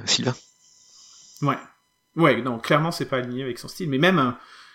Sylvain. 0.05 0.35
Ouais. 1.43 1.59
Ouais, 2.17 2.43
non, 2.43 2.59
clairement, 2.59 2.93
c'est 2.93 3.07
pas 3.07 3.17
aligné 3.19 3.43
avec 3.43 3.59
son 3.59 3.69
style, 3.69 3.89
mais 3.89 3.99
même, 3.99 4.19
euh, 4.19 4.31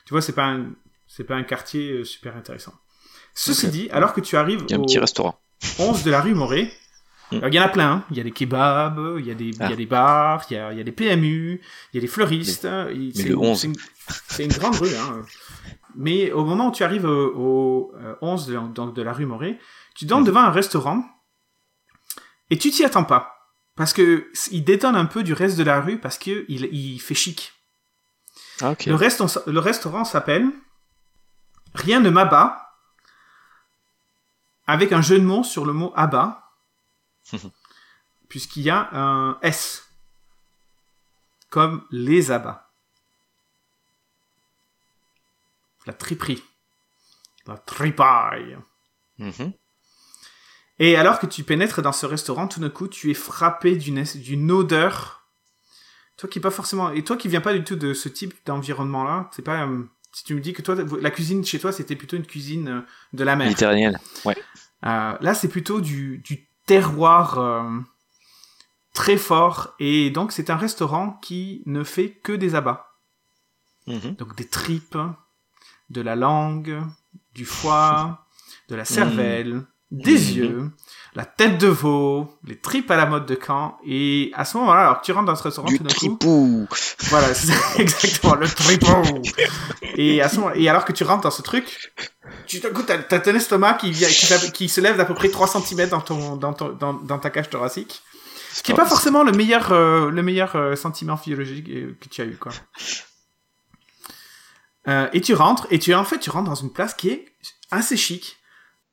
tu 0.05 0.13
vois, 0.13 0.21
c'est 0.21 0.33
pas 0.33 0.45
un, 0.47 0.71
c'est 1.07 1.23
pas 1.23 1.35
un 1.35 1.43
quartier 1.43 1.91
euh, 1.91 2.03
super 2.03 2.35
intéressant. 2.35 2.73
Ceci 3.35 3.67
dit, 3.67 3.89
alors 3.91 4.13
que 4.13 4.21
tu 4.21 4.35
arrives 4.35 4.63
Il 4.67 4.71
y 4.71 4.73
a 4.73 4.77
un 4.77 4.81
au 4.81 4.85
petit 4.85 4.97
restaurant. 4.97 5.39
11 5.77 6.03
de 6.03 6.09
la 6.11 6.21
rue 6.21 6.33
Morée, 6.33 6.73
Mm. 7.31 7.39
il 7.47 7.53
y 7.55 7.59
en 7.59 7.63
a 7.63 7.67
plein. 7.69 7.91
hein. 7.91 8.03
Il 8.11 8.17
y 8.17 8.19
a 8.21 8.23
des 8.23 8.31
kebabs, 8.31 9.17
il 9.19 9.25
y 9.25 9.31
a 9.31 9.33
des, 9.33 9.45
il 9.49 9.57
y 9.57 9.61
a 9.61 9.67
Ah. 9.71 9.75
des 9.75 9.85
bars, 9.85 10.45
il 10.49 10.53
y 10.53 10.57
a, 10.57 10.71
il 10.71 10.77
y 10.77 10.81
a 10.81 10.83
des 10.83 10.91
PMU, 10.91 11.59
il 11.91 11.95
y 11.95 11.97
a 11.97 12.01
des 12.01 12.07
fleuristes. 12.07 12.61
c'est 12.61 13.23
le 13.23 13.29
une- 13.31 13.35
11. 13.35 13.59
c'est 13.61 13.67
une- 13.67 13.75
C'est 14.29 14.45
une, 14.45 14.51
grande 14.53 14.75
rue. 14.75 14.95
Hein. 14.95 15.21
Mais 15.95 16.31
au 16.31 16.45
moment 16.45 16.69
où 16.69 16.71
tu 16.71 16.83
arrives 16.83 17.03
au, 17.05 17.33
au, 17.35 17.93
euh, 17.97 18.15
11 18.21 18.47
de, 18.47 18.55
donc 18.73 18.95
de 18.95 19.01
la 19.01 19.11
rue 19.11 19.25
Morée, 19.25 19.59
tu 19.95 20.05
te 20.05 20.09
donnes 20.09 20.21
Mm. 20.21 20.25
devant 20.27 20.39
un 20.41 20.51
restaurant 20.51 21.03
et 22.49 22.57
tu 22.57 22.71
t'y 22.71 22.85
attends 22.85 23.03
pas. 23.03 23.33
Parce 23.75 23.91
que 23.93 24.31
il 24.51 24.63
détonne 24.63 24.95
un 24.95 25.05
peu 25.05 25.21
du 25.23 25.33
reste 25.33 25.57
de 25.57 25.63
la 25.63 25.81
rue 25.81 25.99
parce 25.99 26.17
que 26.17 26.45
il, 26.47 26.99
fait 27.01 27.13
chic. 27.13 27.51
Ah. 28.61 28.73
Le, 28.87 28.95
reste, 28.95 29.21
on 29.21 29.27
le 29.51 29.59
restaurant 29.59 30.03
s'appelle 30.05 30.49
Rien 31.75 31.99
ne 31.99 32.09
m'abat, 32.09 32.57
avec 34.65 34.91
un 34.93 35.01
jeu 35.01 35.19
de 35.19 35.23
mots 35.25 35.43
sur 35.43 35.65
le 35.65 35.73
mot 35.73 35.93
abat, 35.95 36.46
puisqu'il 38.29 38.63
y 38.63 38.69
a 38.69 38.89
un 38.93 39.39
S, 39.41 39.87
comme 41.49 41.85
les 41.91 42.31
abats. 42.31 42.69
La 45.85 45.93
triperie. 45.93 46.43
La 47.45 47.57
tripaille. 47.57 48.57
Mhm. 49.17 49.53
Et 50.79 50.95
alors 50.95 51.19
que 51.19 51.25
tu 51.25 51.43
pénètres 51.43 51.81
dans 51.81 51.91
ce 51.91 52.05
restaurant, 52.05 52.47
tout 52.47 52.59
d'un 52.59 52.69
coup, 52.69 52.87
tu 52.87 53.09
es 53.09 53.15
frappé 53.15 53.75
d'une 53.75 54.51
odeur. 54.51 55.27
Toi 56.17 56.29
qui 56.29 56.39
pas 56.39 56.51
forcément 56.51 56.91
et 56.91 57.03
toi 57.03 57.15
qui 57.15 57.27
viens 57.27 57.41
pas 57.41 57.53
du 57.53 57.63
tout 57.63 57.75
de 57.75 57.93
ce 57.93 58.09
type 58.09 58.33
d'environnement-là, 58.45 59.29
c'est 59.31 59.43
pas. 59.43 59.65
euh, 59.67 59.83
si 60.11 60.23
tu 60.23 60.33
me 60.33 60.39
dis 60.39 60.53
que 60.53 60.63
toi, 60.63 60.75
la 60.99 61.11
cuisine 61.11 61.45
chez 61.45 61.59
toi, 61.59 61.71
c'était 61.71 61.95
plutôt 61.95 62.17
une 62.17 62.25
cuisine 62.25 62.67
euh, 62.69 62.81
de 63.13 63.23
la 63.23 63.35
mer. 63.35 63.47
Méditerranéenne. 63.47 63.99
Ouais. 64.25 64.35
Euh, 64.85 65.15
là, 65.19 65.33
c'est 65.35 65.47
plutôt 65.47 65.79
du, 65.79 66.17
du 66.19 66.47
terroir 66.67 67.39
euh, 67.39 67.63
très 68.93 69.17
fort. 69.17 69.73
Et 69.79 70.11
donc, 70.11 70.31
c'est 70.31 70.49
un 70.51 70.55
restaurant 70.57 71.13
qui 71.23 71.63
ne 71.65 71.83
fait 71.83 72.11
que 72.11 72.31
des 72.33 72.53
abats. 72.55 72.85
Mhm. 73.87 74.15
Donc, 74.15 74.35
des 74.35 74.47
tripes, 74.47 74.97
de 75.89 76.01
la 76.01 76.15
langue, 76.15 76.81
du 77.33 77.45
foie, 77.45 78.25
de 78.69 78.75
la 78.75 78.85
cervelle, 78.85 79.63
des 79.89 80.19
Mhm. 80.19 80.35
yeux, 80.35 80.71
la 81.15 81.23
tête 81.25 81.57
de 81.57 81.67
veau, 81.67 82.37
les 82.43 82.59
tripes 82.59 82.91
à 82.91 82.97
la 82.97 83.05
mode 83.05 83.25
de 83.25 83.39
Caen. 83.41 83.77
Et 83.85 84.31
à 84.35 84.43
ce 84.43 84.57
moment-là, 84.57 84.81
alors 84.81 84.99
que 84.99 85.05
tu 85.05 85.13
rentres 85.13 85.27
dans 85.27 85.35
ce 85.37 85.43
restaurant 85.43 85.69
Du 85.69 85.77
tout 85.77 85.83
d'un 85.85 85.89
coup, 85.93 85.95
tripou. 86.17 86.67
voilà, 87.09 87.33
c'est 87.33 87.53
exactement, 87.81 88.35
le 88.35 88.47
tripot. 88.49 89.21
Et 89.95 90.21
à 90.21 90.27
ce 90.27 90.41
moment, 90.41 90.51
et 90.53 90.67
alors 90.67 90.83
que 90.83 90.91
tu 90.91 91.05
rentres 91.05 91.23
dans 91.23 91.31
ce 91.31 91.41
truc, 91.41 91.93
tu 92.47 92.59
t'as, 92.59 93.19
ton 93.19 93.35
estomac 93.35 93.75
qui, 93.75 93.93
se 94.69 94.81
lève 94.81 94.97
d'à 94.97 95.05
peu 95.05 95.13
près 95.13 95.29
3 95.29 95.47
cm 95.47 95.89
dans 95.89 96.01
ton, 96.01 96.35
dans 96.35 96.53
ton, 96.53 96.69
dans, 96.69 96.93
dans 96.93 97.19
ta 97.19 97.29
cage 97.29 97.49
thoracique. 97.49 98.01
Ce 98.53 98.63
qui 98.63 98.71
est 98.71 98.75
pas 98.75 98.87
forcément 98.87 99.23
le 99.23 99.31
meilleur, 99.31 99.71
euh, 99.71 100.09
le 100.09 100.23
meilleur 100.23 100.55
euh, 100.55 100.75
sentiment 100.75 101.15
physiologique 101.15 101.69
euh, 101.69 101.95
que 102.01 102.09
tu 102.09 102.21
as 102.21 102.25
eu, 102.25 102.37
quoi. 102.37 102.51
Euh, 104.87 105.09
et 105.11 105.19
tu 105.19 105.33
rentres, 105.33 105.67
et 105.69 105.79
tu, 105.79 105.93
en 105.93 106.05
fait, 106.05 106.17
tu 106.17 106.29
rentres 106.29 106.49
dans 106.49 106.55
une 106.55 106.71
place 106.71 106.93
qui 106.93 107.09
est 107.09 107.25
assez 107.71 107.97
chic. 107.97 108.37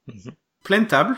Mhm. 0.09 0.33
Pleine 0.65 0.87
table. 0.89 1.17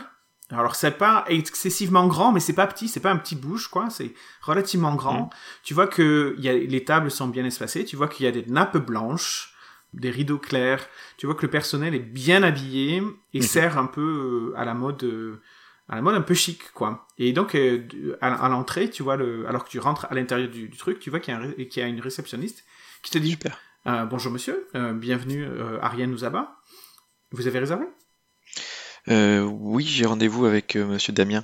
Alors, 0.51 0.75
c'est 0.75 0.91
pas 0.91 1.25
excessivement 1.27 2.05
grand, 2.05 2.31
mais 2.31 2.39
c'est 2.39 2.53
pas 2.53 2.67
petit, 2.67 2.87
c'est 2.87 2.99
pas 2.99 3.09
un 3.09 3.17
petit 3.17 3.35
bouge, 3.35 3.69
quoi. 3.69 3.89
C'est 3.89 4.13
relativement 4.41 4.93
grand. 4.93 5.21
Mhm. 5.21 5.29
Tu 5.63 5.73
vois 5.73 5.87
que 5.87 6.35
il 6.37 6.43
y 6.43 6.49
a, 6.49 6.53
les 6.53 6.85
tables 6.85 7.09
sont 7.09 7.27
bien 7.27 7.43
espacées. 7.43 7.85
Tu 7.85 7.95
vois 7.95 8.07
qu'il 8.07 8.25
y 8.27 8.29
a 8.29 8.31
des 8.31 8.45
nappes 8.45 8.77
blanches, 8.77 9.55
des 9.99 10.09
rideaux 10.09 10.37
clairs. 10.37 10.87
Tu 11.17 11.25
vois 11.25 11.35
que 11.35 11.41
le 11.45 11.49
personnel 11.49 11.95
est 11.95 11.99
bien 11.99 12.43
habillé 12.43 13.01
et 13.33 13.41
sert 13.41 13.77
un 13.77 13.87
peu 13.87 14.53
euh, 14.53 14.59
à 14.59 14.65
la 14.65 14.73
mode, 14.73 15.03
euh, 15.03 15.41
à 15.89 15.95
la 15.95 16.01
mode 16.01 16.15
un 16.15 16.21
peu 16.21 16.33
chic, 16.33 16.71
quoi. 16.73 17.07
Et 17.17 17.33
donc, 17.33 17.55
euh, 17.55 17.85
à, 18.21 18.49
l'entrée, 18.49 18.89
tu 18.89 19.03
vois 19.03 19.17
le, 19.17 19.47
alors 19.47 19.65
que 19.65 19.69
tu 19.69 19.79
rentres 19.79 20.05
à 20.09 20.15
l'intérieur 20.15 20.49
du, 20.49 20.69
du 20.69 20.77
truc, 20.77 20.99
tu 20.99 21.09
vois 21.09 21.19
qu'il 21.19 21.33
y, 21.33 21.37
a 21.37 21.39
un 21.39 21.43
ré- 21.43 21.67
qu'il 21.67 21.81
y 21.81 21.85
a 21.85 21.89
une 21.89 21.99
réceptionniste 22.01 22.63
qui 23.01 23.11
te 23.11 23.17
dit 23.17 23.31
Super. 23.31 23.59
euh, 23.87 24.05
bonjour 24.05 24.31
monsieur, 24.31 24.67
euh, 24.75 24.93
bienvenue 24.93 25.47
Ariane 25.81 26.11
Nouzaba. 26.11 26.57
Vous 27.31 27.47
avez 27.47 27.59
réservé? 27.59 27.85
Oui, 29.07 29.85
j'ai 29.85 30.05
rendez-vous 30.05 30.45
avec 30.45 30.75
Monsieur 30.75 31.13
Damien. 31.13 31.43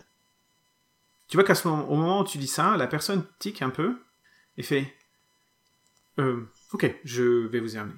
Tu 1.29 1.38
vois 1.38 1.45
qu'à 1.45 1.55
ce 1.55 1.67
moment, 1.67 1.89
au 1.89 1.95
moment 1.95 2.22
où 2.22 2.25
tu 2.25 2.38
dis 2.38 2.48
ça, 2.48 2.77
la 2.77 2.88
personne 2.88 3.25
tique 3.39 3.62
un 3.62 3.69
peu 3.69 3.95
et 4.57 4.63
fait 4.63 4.93
Ok, 6.74 6.93
je 7.03 7.48
vais 7.48 7.60
vous 7.60 7.75
y 7.75 7.77
amener. 7.77 7.95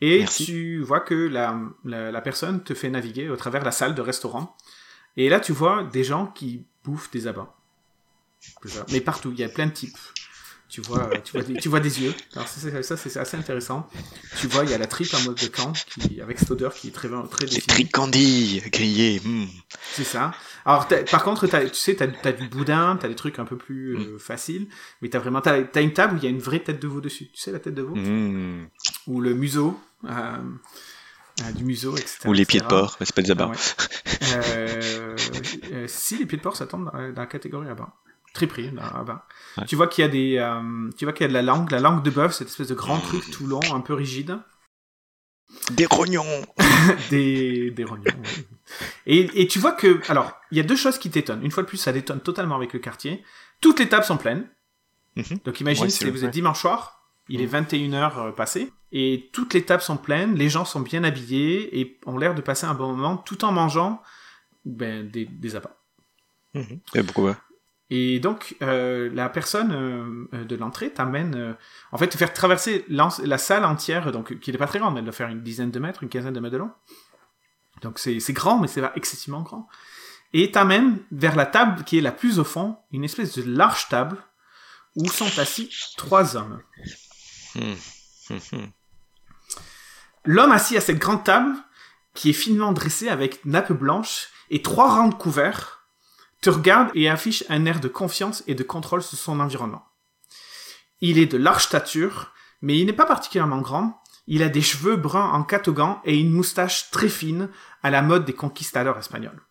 Et 0.00 0.20
Merci. 0.20 0.44
tu 0.44 0.82
vois 0.82 1.00
que 1.00 1.14
la, 1.14 1.58
la, 1.84 2.12
la 2.12 2.20
personne 2.20 2.62
te 2.62 2.74
fait 2.74 2.90
naviguer 2.90 3.28
au 3.28 3.36
travers 3.36 3.64
la 3.64 3.72
salle 3.72 3.94
de 3.94 4.02
restaurant. 4.02 4.56
Et 5.16 5.28
là, 5.28 5.40
tu 5.40 5.52
vois 5.52 5.84
des 5.84 6.04
gens 6.04 6.26
qui 6.26 6.66
bouffent 6.84 7.10
des 7.10 7.26
abats. 7.26 7.54
Mais 8.92 9.00
partout, 9.00 9.32
il 9.32 9.38
y 9.38 9.44
a 9.44 9.48
plein 9.48 9.66
de 9.66 9.72
types. 9.72 9.96
Tu 10.68 10.80
vois, 10.80 11.08
tu 11.24 11.32
vois, 11.32 11.42
des, 11.42 11.54
tu 11.54 11.68
vois 11.68 11.78
des 11.80 12.02
yeux. 12.02 12.12
Alors 12.34 12.48
ça, 12.48 12.60
c'est- 12.60 12.82
ça, 12.82 12.96
c'est 12.96 13.16
assez 13.18 13.36
intéressant. 13.36 13.88
Tu 14.40 14.48
vois, 14.48 14.64
il 14.64 14.70
y 14.70 14.74
a 14.74 14.78
la 14.78 14.86
tripe 14.88 15.14
en 15.14 15.20
mode 15.22 15.36
de 15.36 15.46
camp, 15.46 15.72
qui, 16.00 16.20
avec 16.20 16.40
cette 16.40 16.50
odeur 16.50 16.74
qui 16.74 16.88
est 16.88 16.90
très, 16.90 17.08
très 17.30 17.44
définie. 17.46 17.62
tricandis 17.66 18.62
grillés. 18.72 19.20
hmm. 19.24 19.46
C'est 19.92 20.02
ça. 20.04 20.32
Alors, 20.64 20.88
par 21.10 21.22
contre, 21.22 21.46
tu 21.46 21.74
sais, 21.74 21.94
t'as 21.94 22.06
as 22.28 22.32
du 22.32 22.48
boudin, 22.48 22.98
t'as 23.00 23.06
des 23.06 23.14
trucs 23.14 23.38
un 23.38 23.44
peu 23.44 23.56
plus 23.56 23.96
euh, 23.96 24.18
faciles, 24.18 24.66
mais 25.00 25.08
t'as 25.08 25.20
vraiment, 25.20 25.40
t'as 25.40 25.62
as 25.72 25.80
une 25.80 25.92
table 25.92 26.14
où 26.14 26.16
il 26.18 26.24
y 26.24 26.26
a 26.26 26.30
une 26.30 26.40
vraie 26.40 26.60
tête 26.60 26.82
de 26.82 26.88
veau 26.88 27.00
dessus. 27.00 27.28
Tu 27.32 27.40
sais, 27.40 27.52
la 27.52 27.60
tête 27.60 27.74
de 27.74 27.82
veau 27.82 27.94
Hmm. 27.94 28.66
Ou 29.06 29.20
le 29.20 29.34
museau, 29.34 29.78
euh, 30.04 30.10
euh, 31.42 31.52
du 31.52 31.64
museau, 31.64 31.96
etc. 31.96 32.18
Ou 32.26 32.32
les 32.32 32.44
pieds 32.44 32.60
de 32.60 32.66
porc, 32.66 32.96
c'est 32.98 33.14
pas 33.14 33.22
des 33.22 33.30
abats. 33.30 33.50
Ah 33.50 33.50
ouais. 33.50 34.34
Euh, 34.34 35.16
euh, 35.72 35.84
si, 35.86 36.18
les 36.18 36.26
pieds 36.26 36.38
de 36.38 36.42
porc, 36.42 36.56
ça 36.56 36.66
tombe 36.66 36.90
dans, 36.90 36.98
la- 36.98 37.12
dans 37.12 37.20
la 37.22 37.26
catégorie 37.28 37.68
Triperie, 38.36 38.70
là-bas. 38.70 39.26
Ouais. 39.56 39.64
Tu 39.66 39.76
vois 39.76 39.86
qu'il 39.88 40.02
y 40.02 40.04
a 40.04 40.08
des, 40.08 40.36
euh, 40.38 40.90
tu 40.96 41.04
vois 41.04 41.12
qu'il 41.12 41.24
y 41.24 41.26
a 41.26 41.28
de 41.28 41.32
la 41.34 41.42
langue, 41.42 41.70
la 41.70 41.80
langue 41.80 42.02
de 42.02 42.10
bœuf, 42.10 42.34
cette 42.34 42.48
espèce 42.48 42.68
de 42.68 42.74
grand 42.74 42.98
truc 42.98 43.30
tout 43.30 43.46
long, 43.46 43.60
un 43.72 43.80
peu 43.80 43.94
rigide. 43.94 44.38
Des 45.70 45.86
rognons. 45.86 46.24
des, 47.10 47.70
des 47.70 47.84
rognons. 47.84 48.04
oui. 48.16 48.46
Et, 49.06 49.42
et 49.42 49.46
tu 49.46 49.58
vois 49.58 49.72
que, 49.72 50.00
alors, 50.10 50.32
il 50.50 50.58
y 50.58 50.60
a 50.60 50.64
deux 50.64 50.76
choses 50.76 50.98
qui 50.98 51.10
t'étonnent. 51.10 51.42
Une 51.44 51.50
fois 51.50 51.62
de 51.62 51.68
plus, 51.68 51.78
ça 51.78 51.92
détonne 51.92 52.20
totalement 52.20 52.56
avec 52.56 52.72
le 52.72 52.78
quartier. 52.78 53.24
Toutes 53.60 53.78
les 53.78 53.88
tables 53.88 54.04
sont 54.04 54.16
pleines. 54.16 54.48
Mhm. 55.16 55.38
Donc 55.44 55.60
imagine, 55.60 55.84
Ouais, 55.84 55.90
si 55.90 56.04
c'est 56.04 56.10
vous 56.10 56.24
êtes 56.24 56.30
dimanche 56.32 56.60
soir, 56.60 57.08
il 57.28 57.40
est 57.40 57.46
21h 57.46 58.34
passé, 58.34 58.72
et 58.92 59.30
toutes 59.32 59.54
les 59.54 59.64
tables 59.64 59.82
sont 59.82 59.96
pleines, 59.96 60.34
les 60.34 60.48
gens 60.50 60.64
sont 60.64 60.80
bien 60.80 61.04
habillés 61.04 61.80
et 61.80 61.98
ont 62.06 62.18
l'air 62.18 62.34
de 62.34 62.42
passer 62.42 62.66
un 62.66 62.74
bon 62.74 62.92
moment 62.92 63.16
tout 63.16 63.44
en 63.44 63.52
mangeant 63.52 64.02
ben, 64.64 65.08
des, 65.08 65.24
des 65.24 65.56
appâts. 65.56 65.76
Mhm. 66.54 66.80
Et 66.94 67.02
pourquoi? 67.02 67.34
pas 67.34 67.40
Et 67.88 68.18
donc, 68.18 68.56
euh, 68.62 69.08
la 69.12 69.28
personne 69.28 70.28
euh, 70.32 70.44
de 70.44 70.56
l'entrée 70.56 70.90
t'amène, 70.90 71.34
euh, 71.36 71.52
en 71.92 71.98
fait, 71.98 72.08
te 72.08 72.16
faire 72.16 72.32
traverser 72.32 72.84
la 72.88 73.38
salle 73.38 73.64
entière, 73.64 74.10
donc 74.10 74.38
qui 74.40 74.50
n'est 74.50 74.58
pas 74.58 74.66
très 74.66 74.80
grande, 74.80 74.98
elle 74.98 75.04
doit 75.04 75.12
faire 75.12 75.28
une 75.28 75.42
dizaine 75.42 75.70
de 75.70 75.78
mètres, 75.78 76.02
une 76.02 76.08
quinzaine 76.08 76.34
de 76.34 76.40
mètres 76.40 76.54
de 76.54 76.58
long. 76.58 76.72
Donc 77.82 77.98
c'est 77.98 78.32
grand, 78.32 78.58
mais 78.58 78.68
c'est 78.68 78.80
pas 78.80 78.92
excessivement 78.96 79.42
grand. 79.42 79.68
Et 80.32 80.50
t'amène 80.50 80.98
vers 81.12 81.36
la 81.36 81.46
table 81.46 81.84
qui 81.84 81.98
est 81.98 82.00
la 82.00 82.10
plus 82.10 82.38
au 82.38 82.44
fond, 82.44 82.76
une 82.90 83.04
espèce 83.04 83.38
de 83.38 83.44
large 83.44 83.88
table 83.88 84.16
où 84.96 85.08
sont 85.08 85.38
assis 85.38 85.70
trois 85.96 86.36
hommes. 86.36 86.60
Hmm. 87.54 87.74
L'homme 90.24 90.52
assis 90.52 90.76
à 90.76 90.80
cette 90.80 90.98
grande 90.98 91.22
table, 91.22 91.54
qui 92.14 92.30
est 92.30 92.34
finement 92.34 92.72
dressée 92.72 93.08
avec 93.08 93.44
nappe 93.44 93.72
blanche 93.72 94.30
et 94.50 94.62
trois 94.62 94.92
rangs 94.92 95.08
de 95.08 95.14
couverts, 95.14 95.75
regarde 96.50 96.90
et 96.94 97.08
affiche 97.08 97.44
un 97.48 97.64
air 97.66 97.80
de 97.80 97.88
confiance 97.88 98.42
et 98.46 98.54
de 98.54 98.62
contrôle 98.62 99.02
sur 99.02 99.18
son 99.18 99.40
environnement. 99.40 99.84
Il 101.00 101.18
est 101.18 101.26
de 101.26 101.36
large 101.36 101.64
stature, 101.64 102.32
mais 102.62 102.78
il 102.78 102.86
n'est 102.86 102.92
pas 102.92 103.06
particulièrement 103.06 103.60
grand. 103.60 104.02
Il 104.26 104.42
a 104.42 104.48
des 104.48 104.62
cheveux 104.62 104.96
bruns 104.96 105.30
en 105.32 105.42
catogan 105.42 106.00
et 106.04 106.18
une 106.18 106.32
moustache 106.32 106.90
très 106.90 107.08
fine 107.08 107.48
à 107.82 107.90
la 107.90 108.02
mode 108.02 108.24
des 108.24 108.32
conquistadors 108.32 108.98
espagnols. 108.98 109.42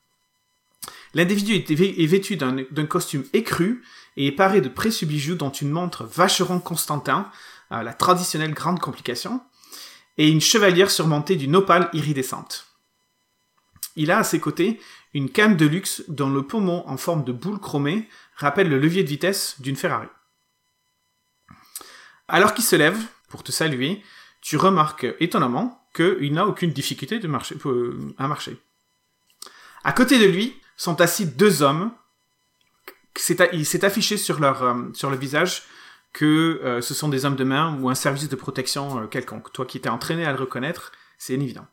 L'individu 1.13 1.55
est 1.55 2.05
vêtu 2.05 2.35
d'un 2.35 2.65
d'un 2.71 2.85
costume 2.85 3.23
écru 3.31 3.83
et 4.17 4.27
est 4.27 4.31
paré 4.33 4.59
de 4.59 4.69
précieux 4.69 5.07
bijoux 5.07 5.35
dont 5.35 5.49
une 5.49 5.71
montre 5.71 6.03
Vacheron 6.03 6.59
Constantin, 6.59 7.29
euh, 7.71 7.83
la 7.83 7.93
traditionnelle 7.93 8.53
grande 8.53 8.79
complication, 8.79 9.41
et 10.17 10.29
une 10.29 10.41
chevalière 10.41 10.91
surmontée 10.91 11.35
d'une 11.35 11.55
opale 11.55 11.89
iridescente. 11.93 12.67
Il 13.95 14.11
a 14.11 14.19
à 14.19 14.23
ses 14.23 14.39
côtés 14.39 14.79
une 15.15 15.29
canne 15.29 15.55
de 15.55 15.65
luxe 15.65 16.03
dont 16.09 16.29
le 16.29 16.43
poumon 16.43 16.83
en 16.87 16.97
forme 16.97 17.23
de 17.23 17.31
boule 17.31 17.57
chromée 17.57 18.09
rappelle 18.35 18.67
le 18.67 18.77
levier 18.77 19.01
de 19.01 19.07
vitesse 19.07 19.55
d'une 19.61 19.77
Ferrari. 19.77 20.09
Alors 22.27 22.53
qu'il 22.53 22.65
se 22.65 22.75
lève 22.75 22.99
pour 23.29 23.41
te 23.41 23.53
saluer, 23.53 24.03
tu 24.41 24.57
remarques 24.57 25.07
étonnamment 25.21 25.87
qu'il 25.95 26.33
n'a 26.33 26.45
aucune 26.45 26.71
difficulté 26.71 27.21
à 28.17 28.27
marcher. 28.27 28.57
À 29.85 29.93
côté 29.93 30.19
de 30.19 30.25
lui 30.25 30.59
sont 30.75 30.99
assis 30.99 31.25
deux 31.25 31.61
hommes. 31.61 31.91
Il 33.53 33.65
s'est 33.65 33.85
affiché 33.85 34.17
sur, 34.17 34.41
leur, 34.41 34.63
euh, 34.63 34.73
le 35.09 35.15
visage 35.15 35.63
que 36.11 36.59
euh, 36.61 36.81
ce 36.81 36.93
sont 36.93 37.07
des 37.07 37.23
hommes 37.23 37.37
de 37.37 37.45
main 37.45 37.79
ou 37.79 37.89
un 37.89 37.95
service 37.95 38.27
de 38.27 38.35
protection 38.35 39.03
euh, 39.03 39.07
quelconque. 39.07 39.53
Toi 39.53 39.65
qui 39.65 39.79
t'es 39.79 39.87
entraîné 39.87 40.25
à 40.25 40.33
le 40.33 40.37
reconnaître, 40.37 40.91
c'est 41.17 41.33
évident. 41.33 41.67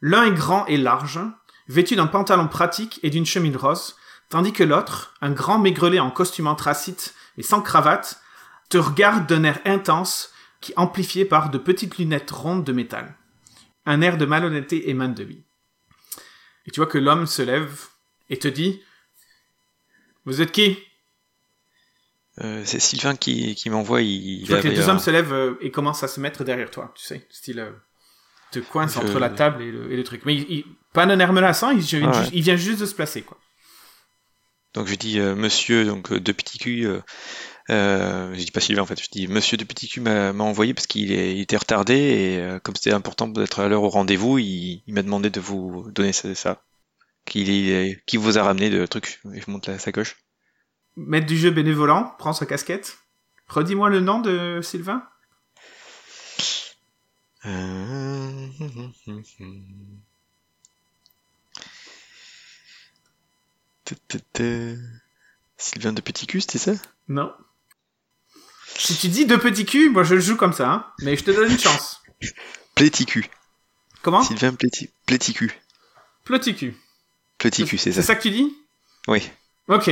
L'un 0.00 0.24
est 0.24 0.32
grand 0.32 0.66
et 0.66 0.76
large, 0.76 1.20
vêtu 1.68 1.96
d'un 1.96 2.06
pantalon 2.06 2.48
pratique 2.48 3.00
et 3.02 3.10
d'une 3.10 3.26
chemise 3.26 3.56
rose, 3.56 3.96
tandis 4.28 4.52
que 4.52 4.64
l'autre, 4.64 5.14
un 5.20 5.30
grand 5.30 5.58
maigrelet 5.58 6.00
en 6.00 6.10
costume 6.10 6.46
anthracite 6.46 7.14
et 7.38 7.42
sans 7.42 7.62
cravate, 7.62 8.20
te 8.68 8.78
regarde 8.78 9.26
d'un 9.26 9.44
air 9.44 9.60
intense 9.64 10.30
qui 10.60 10.72
est 10.72 10.78
amplifié 10.78 11.24
par 11.24 11.50
de 11.50 11.58
petites 11.58 11.98
lunettes 11.98 12.30
rondes 12.30 12.64
de 12.64 12.72
métal. 12.72 13.14
Un 13.86 14.00
air 14.00 14.16
de 14.16 14.24
malhonnêteté 14.24 14.88
émane 14.88 15.14
de 15.14 15.24
lui. 15.24 15.44
Et 16.66 16.70
tu 16.70 16.80
vois 16.80 16.86
que 16.86 16.96
l'homme 16.98 17.26
se 17.26 17.42
lève 17.42 17.86
et 18.30 18.38
te 18.38 18.48
dit 18.48 18.80
Vous 20.24 20.40
êtes 20.40 20.52
qui? 20.52 20.78
Euh, 22.40 22.62
c'est 22.64 22.80
Sylvain 22.80 23.14
qui, 23.14 23.54
qui 23.54 23.68
m'envoie. 23.70 24.00
Il, 24.02 24.44
Tu 24.44 24.52
vois 24.52 24.62
que 24.62 24.68
les 24.68 24.74
deux 24.74 24.88
un- 24.88 24.92
hommes 24.92 24.98
se 24.98 25.10
lèvent 25.10 25.32
euh, 25.34 25.54
et 25.60 25.70
commencent 25.70 26.02
à 26.02 26.08
se 26.08 26.18
mettre 26.20 26.42
derrière 26.42 26.70
toi, 26.70 26.92
tu 26.96 27.04
sais, 27.04 27.26
style 27.30 27.60
euh, 27.60 27.70
te 28.54 28.58
coince 28.60 28.96
entre 28.96 29.18
la 29.18 29.30
table 29.30 29.62
et 29.62 29.70
le, 29.70 29.92
et 29.92 29.96
le 29.96 30.04
truc. 30.04 30.22
Mais 30.24 30.34
il, 30.36 30.46
il- 30.50 30.64
pas 30.92 31.06
d'un 31.06 31.18
air 31.18 31.32
menaçant, 31.32 31.70
il, 31.70 31.82
je- 31.82 31.96
Ah 32.04 32.20
ouais. 32.22 32.28
il 32.32 32.42
vient 32.42 32.56
juste 32.56 32.80
de 32.80 32.86
se 32.86 32.94
placer, 32.94 33.22
quoi. 33.22 33.38
Donc 34.74 34.86
je 34.88 34.94
dis 34.96 35.20
euh, 35.20 35.34
Monsieur 35.36 35.84
donc 35.84 36.10
euh, 36.12 36.20
de 36.20 36.32
petit 36.32 36.58
cul. 36.58 36.86
Euh, 36.86 37.00
euh, 37.70 38.34
je 38.34 38.44
dis 38.44 38.50
pas 38.50 38.60
Sylvain 38.60 38.82
en 38.82 38.86
fait. 38.86 39.00
Je 39.00 39.08
dis 39.10 39.28
Monsieur 39.28 39.56
de 39.56 39.64
petit 39.64 39.88
cul 39.88 40.00
m'a 40.00 40.32
envoyé 40.32 40.74
parce 40.74 40.86
qu'il 40.86 41.12
était 41.12 41.56
retardé 41.56 41.94
et 41.94 42.58
comme 42.62 42.74
c'était 42.76 42.92
important 42.92 43.26
d'être 43.28 43.60
à 43.60 43.68
l'heure 43.68 43.82
au 43.84 43.88
rendez-vous, 43.88 44.38
il, 44.38 44.82
m'a 44.88 45.02
demandé 45.02 45.30
de 45.30 45.40
vous 45.40 45.90
donner 45.92 46.12
ça. 46.12 46.34
ça. 46.34 46.62
Qu'il 47.24 47.48
est, 47.50 48.02
qui 48.06 48.16
vous 48.18 48.36
a 48.36 48.42
ramené 48.42 48.68
de 48.68 48.84
trucs. 48.84 49.20
Et 49.32 49.40
je 49.40 49.50
monte 49.50 49.66
la 49.68 49.78
sacoche. 49.78 50.16
Maître 50.96 51.26
du 51.26 51.38
jeu 51.38 51.50
bénévolant, 51.50 52.12
prends 52.18 52.34
sa 52.34 52.44
casquette. 52.44 52.98
Redis-moi 53.48 53.88
le 53.90 54.00
nom 54.00 54.20
de 54.20 54.60
Sylvain. 54.62 55.02
Euh, 57.46 58.48
Sylvain 65.56 65.92
de 65.92 66.00
petit 66.00 66.26
cul, 66.26 66.40
c'était 66.40 66.58
ça? 66.58 66.72
Non. 67.08 67.32
Si 68.76 68.96
tu 68.96 69.08
dis 69.08 69.26
deux 69.26 69.38
petits 69.38 69.64
culs, 69.64 69.90
moi 69.90 70.02
je 70.04 70.14
le 70.14 70.20
joue 70.20 70.36
comme 70.36 70.52
ça, 70.52 70.70
hein, 70.70 70.86
mais 71.00 71.16
je 71.16 71.24
te 71.24 71.30
donne 71.30 71.50
une 71.50 71.58
chance. 71.58 72.02
Pléticu. 72.74 73.28
Comment? 74.02 74.22
Sylvain 74.22 74.52
Pléti- 74.52 74.90
Pléticu. 75.06 75.52
Petit 76.24 76.54
cul. 76.54 76.74
Petit 77.38 77.64
cul, 77.64 77.78
c'est 77.78 77.92
C'est 77.92 78.00
ça. 78.02 78.08
ça 78.08 78.14
que 78.16 78.22
tu 78.22 78.30
dis? 78.30 78.56
Oui. 79.08 79.30
Ok. 79.68 79.90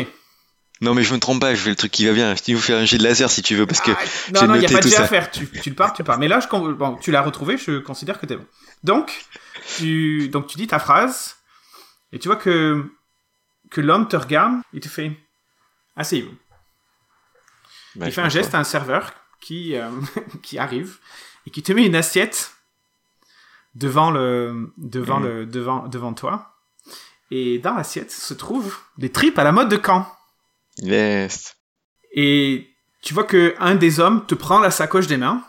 Non, 0.83 0.95
mais 0.95 1.03
je 1.05 1.15
me 1.15 1.19
trompe 1.21 1.41
pas, 1.41 1.55
je 1.55 1.61
fais 1.63 1.71
le 1.71 1.77
truc 1.77 1.91
qui 1.93 2.07
va 2.07 2.13
bien. 2.13 2.35
Je 2.35 2.43
dis 2.43 2.53
vous 2.55 2.61
faire 2.61 2.77
un 2.79 2.85
jet 2.85 2.99
de 2.99 3.05
laser 3.05 3.31
si 3.31 3.41
tu 3.41 3.55
veux, 3.55 3.67
parce 3.67 3.81
que 3.81 3.93
Ah, 3.93 4.05
non, 4.35 4.49
non, 4.49 4.55
il 4.57 4.61
n'y 4.61 4.67
a 4.67 4.69
pas 4.69 4.81
de 4.81 4.89
jet 4.89 4.97
à 4.97 5.07
faire. 5.07 5.31
Tu, 5.31 5.49
tu 5.49 5.71
le 5.71 5.77
pars, 5.77 5.93
tu 5.95 6.03
pars. 6.05 6.19
Mais 6.19 6.29
là, 6.29 6.41
je, 6.41 6.49
con- 6.49 6.73
bon, 6.73 6.97
tu 6.97 7.11
l'as 7.13 7.23
retrouvé, 7.23 7.57
je 7.57 7.79
considère 7.79 8.19
que 8.21 8.27
t'es 8.27 8.37
bon. 8.37 8.47
Donc 8.85 9.25
tu, 9.79 10.29
donc, 10.29 10.49
tu 10.49 10.59
dis 10.59 10.67
ta 10.67 10.79
phrase, 10.81 11.37
et 12.13 12.19
tu 12.19 12.29
vois 12.29 12.37
que, 12.37 12.85
que 13.71 13.81
l'homme 13.81 14.09
te 14.09 14.17
regarde, 14.17 14.55
il 14.73 14.81
te 14.81 14.89
fait 14.89 15.13
Asseyez-vous. 15.97 16.35
Bah, 17.95 18.07
il 18.09 18.13
fait 18.13 18.21
un 18.23 18.29
geste 18.29 18.51
pas. 18.53 18.59
à 18.59 18.61
un 18.63 18.65
serveur 18.65 19.13
qui, 19.41 19.77
euh, 19.77 19.89
qui 20.43 20.59
arrive 20.59 20.99
et 21.47 21.51
qui 21.51 21.63
te 21.63 21.73
met 21.73 21.85
une 21.87 21.95
assiette 21.95 22.53
devant, 23.75 24.11
le, 24.11 24.73
devant, 24.79 25.21
Mhm. 25.21 25.27
le, 25.27 25.47
devant, 25.47 25.87
devant 25.89 26.13
toi. 26.13 26.57
Et 27.31 27.59
dans 27.59 27.75
l'assiette 27.75 28.11
se 28.11 28.35
trouvent 28.35 28.77
des 28.99 29.11
tripes 29.13 29.39
à 29.39 29.45
la 29.45 29.53
mode 29.53 29.69
de 29.69 29.77
camp. 29.77 30.11
Yes. 30.79 31.57
Et 32.13 32.69
tu 33.03 33.15
vois 33.15 33.25
que 33.25 33.55
un 33.59 33.75
des 33.75 34.01
hommes 34.01 34.27
te 34.27 34.35
prend 34.35 34.61
la 34.61 34.71
sacoche 34.71 35.07
des 35.07 35.17
mains, 35.17 35.45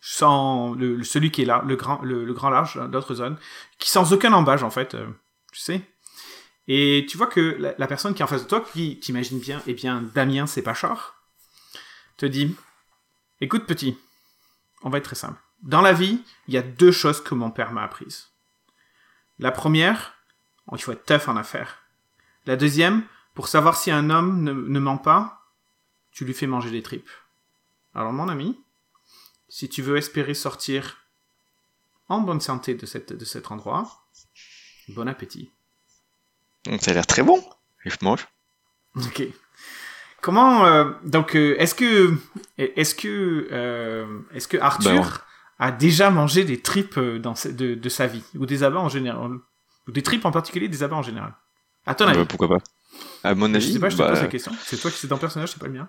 sans 0.00 0.74
le, 0.74 1.02
celui 1.04 1.30
qui 1.30 1.42
est 1.42 1.44
là, 1.44 1.62
le 1.66 1.76
grand, 1.76 2.02
le, 2.02 2.32
grand 2.32 2.50
large, 2.50 2.78
l'autre 2.90 3.14
zone, 3.14 3.38
qui 3.78 3.90
sans 3.90 4.12
aucun 4.12 4.32
embâche 4.32 4.62
en 4.62 4.70
fait, 4.70 4.94
euh, 4.94 5.06
tu 5.52 5.60
sais. 5.60 5.82
Et 6.68 7.06
tu 7.08 7.16
vois 7.16 7.26
que 7.26 7.74
la, 7.76 7.86
personne 7.86 8.14
qui 8.14 8.22
est 8.22 8.24
en 8.24 8.28
face 8.28 8.44
de 8.44 8.48
toi, 8.48 8.64
qui 8.72 8.98
t'imagine 8.98 9.38
bien, 9.38 9.62
eh 9.66 9.74
bien 9.74 10.02
Damien 10.14 10.46
c'est 10.46 10.62
Pachard, 10.62 11.14
te 12.16 12.26
dit, 12.26 12.54
écoute 13.40 13.66
petit, 13.66 13.96
on 14.82 14.90
va 14.90 14.98
être 14.98 15.04
très 15.04 15.16
simple. 15.16 15.40
Dans 15.62 15.80
la 15.80 15.92
vie, 15.92 16.22
il 16.48 16.54
y 16.54 16.58
a 16.58 16.62
deux 16.62 16.92
choses 16.92 17.22
que 17.22 17.34
mon 17.34 17.50
père 17.50 17.72
m'a 17.72 17.84
apprises. 17.84 18.30
La 19.38 19.52
première, 19.52 20.14
il 20.72 20.78
faut 20.78 20.92
être 20.92 21.04
tough 21.04 21.28
en 21.28 21.36
affaires. 21.36 21.82
La 22.46 22.56
deuxième, 22.56 23.04
pour 23.34 23.48
savoir 23.48 23.76
si 23.76 23.90
un 23.90 24.10
homme 24.10 24.42
ne, 24.42 24.52
ne 24.52 24.78
ment 24.78 24.98
pas, 24.98 25.40
tu 26.10 26.24
lui 26.24 26.34
fais 26.34 26.46
manger 26.46 26.70
des 26.70 26.82
tripes. 26.82 27.10
Alors 27.94 28.12
mon 28.12 28.28
ami, 28.28 28.58
si 29.48 29.68
tu 29.68 29.82
veux 29.82 29.96
espérer 29.96 30.34
sortir 30.34 30.98
en 32.08 32.20
bonne 32.20 32.40
santé 32.40 32.74
de, 32.74 32.84
cette, 32.86 33.12
de 33.12 33.24
cet 33.24 33.50
endroit, 33.50 34.04
bon 34.88 35.08
appétit. 35.08 35.50
Ça 36.80 36.90
a 36.90 36.94
l'air 36.94 37.06
très 37.06 37.22
bon. 37.22 37.42
Et 37.84 37.90
je 37.90 37.96
mange. 38.02 38.28
Ok. 38.96 39.22
Comment 40.20 40.64
euh, 40.66 40.92
donc 41.04 41.34
euh, 41.34 41.56
est-ce 41.58 41.74
que 41.74 42.14
est-ce 42.56 42.94
que 42.94 43.48
euh, 43.50 44.20
est-ce 44.32 44.46
que 44.46 44.56
Arthur 44.58 45.02
Ben, 45.02 45.20
a 45.58 45.72
déjà 45.72 46.10
mangé 46.10 46.44
des 46.44 46.60
tripes 46.60 46.96
euh, 46.98 47.18
dans 47.18 47.34
sa- 47.34 47.50
de, 47.50 47.74
de 47.74 47.88
sa 47.88 48.06
vie? 48.06 48.22
Ou 48.36 48.46
des 48.46 48.62
abats 48.62 48.78
en 48.80 48.88
général? 48.88 49.32
Ou 49.88 49.90
des 49.90 50.02
tripes 50.02 50.24
en 50.24 50.30
particulier 50.30 50.68
des 50.68 50.84
abats 50.84 50.94
en 50.96 51.02
général? 51.02 51.34
À 51.86 51.96
ton 51.96 52.06
avis? 52.06 52.18
Bah, 52.20 52.26
pourquoi 52.28 52.48
pas 52.48 52.58
À 53.24 53.34
mon 53.34 53.46
Je 53.52 53.56
avis, 53.56 53.72
sais 53.74 53.78
pas, 53.78 53.88
je 53.88 53.96
te 53.96 54.02
bah, 54.02 54.08
pose 54.10 54.22
la 54.22 54.28
question. 54.28 54.52
C'est 54.64 54.78
toi 54.80 54.90
qui 54.90 54.98
c'est 54.98 55.08
ton 55.08 55.18
personnage, 55.18 55.50
c'est 55.52 55.60
pas 55.60 55.66
le 55.66 55.72
mien. 55.74 55.88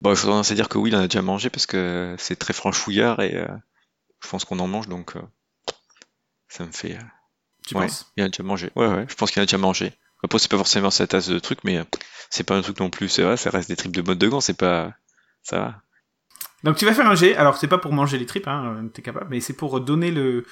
bah, 0.00 0.14
je 0.14 0.22
tendance 0.22 0.50
à 0.50 0.54
dire 0.54 0.68
que 0.68 0.78
oui, 0.78 0.90
il 0.90 0.96
en 0.96 1.00
a 1.00 1.08
déjà 1.08 1.22
mangé 1.22 1.50
parce 1.50 1.66
que 1.66 2.14
c'est 2.18 2.36
très 2.36 2.52
franchouillard 2.52 3.20
et 3.20 3.36
euh, 3.36 3.46
je 4.22 4.28
pense 4.28 4.44
qu'on 4.44 4.58
en 4.58 4.66
mange 4.66 4.88
donc 4.88 5.16
euh, 5.16 5.22
ça 6.48 6.64
me 6.66 6.72
fait. 6.72 6.96
euh, 6.96 7.00
Tu 7.66 7.74
ouais, 7.74 7.86
penses? 7.86 8.12
il 8.16 8.22
en 8.22 8.26
a 8.26 8.28
déjà 8.28 8.42
mangé. 8.42 8.70
Ouais, 8.76 8.86
ouais, 8.88 9.06
je 9.08 9.14
pense 9.14 9.30
qu'il 9.30 9.40
en 9.40 9.44
a 9.44 9.46
déjà 9.46 9.58
mangé. 9.58 9.92
Après, 10.22 10.38
c'est 10.38 10.50
pas 10.50 10.56
forcément 10.56 10.90
sa 10.90 11.06
tasse 11.06 11.28
de 11.28 11.38
truc, 11.38 11.58
mais 11.64 11.78
euh, 11.78 11.84
c'est 12.30 12.44
pas 12.44 12.56
un 12.56 12.62
truc 12.62 12.80
non 12.80 12.88
plus. 12.90 13.08
C'est 13.08 13.22
vrai, 13.22 13.36
ça 13.36 13.50
reste 13.50 13.68
des 13.68 13.76
tripes 13.76 13.94
de 13.94 14.02
mode 14.02 14.18
de 14.18 14.28
gant, 14.28 14.40
c'est 14.40 14.56
pas. 14.56 14.94
Ça 15.42 15.58
va. 15.58 15.82
Donc 16.62 16.76
tu 16.76 16.86
vas 16.86 16.94
faire 16.94 17.06
un 17.06 17.14
jet. 17.14 17.36
Alors 17.36 17.56
c'est 17.58 17.68
pas 17.68 17.78
pour 17.78 17.92
manger 17.92 18.18
les 18.18 18.26
tripes, 18.26 18.48
hein, 18.48 18.88
t'es 18.94 19.02
capable, 19.02 19.26
mais 19.30 19.40
c'est 19.40 19.52
pour 19.52 19.80
donner 19.80 20.10
le 20.10 20.46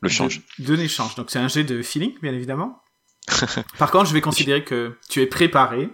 Le 0.00 0.08
change. 0.10 0.42
de- 0.58 0.64
donner 0.64 0.82
le 0.84 0.88
change. 0.90 1.14
Donc 1.14 1.30
c'est 1.30 1.38
un 1.38 1.48
jet 1.48 1.64
de 1.64 1.82
feeling, 1.82 2.18
bien 2.20 2.34
évidemment. 2.34 2.82
Par 3.78 3.90
contre, 3.90 4.06
je 4.06 4.14
vais 4.14 4.20
considérer 4.20 4.64
que 4.64 4.96
tu 5.08 5.22
es 5.22 5.26
préparé. 5.26 5.88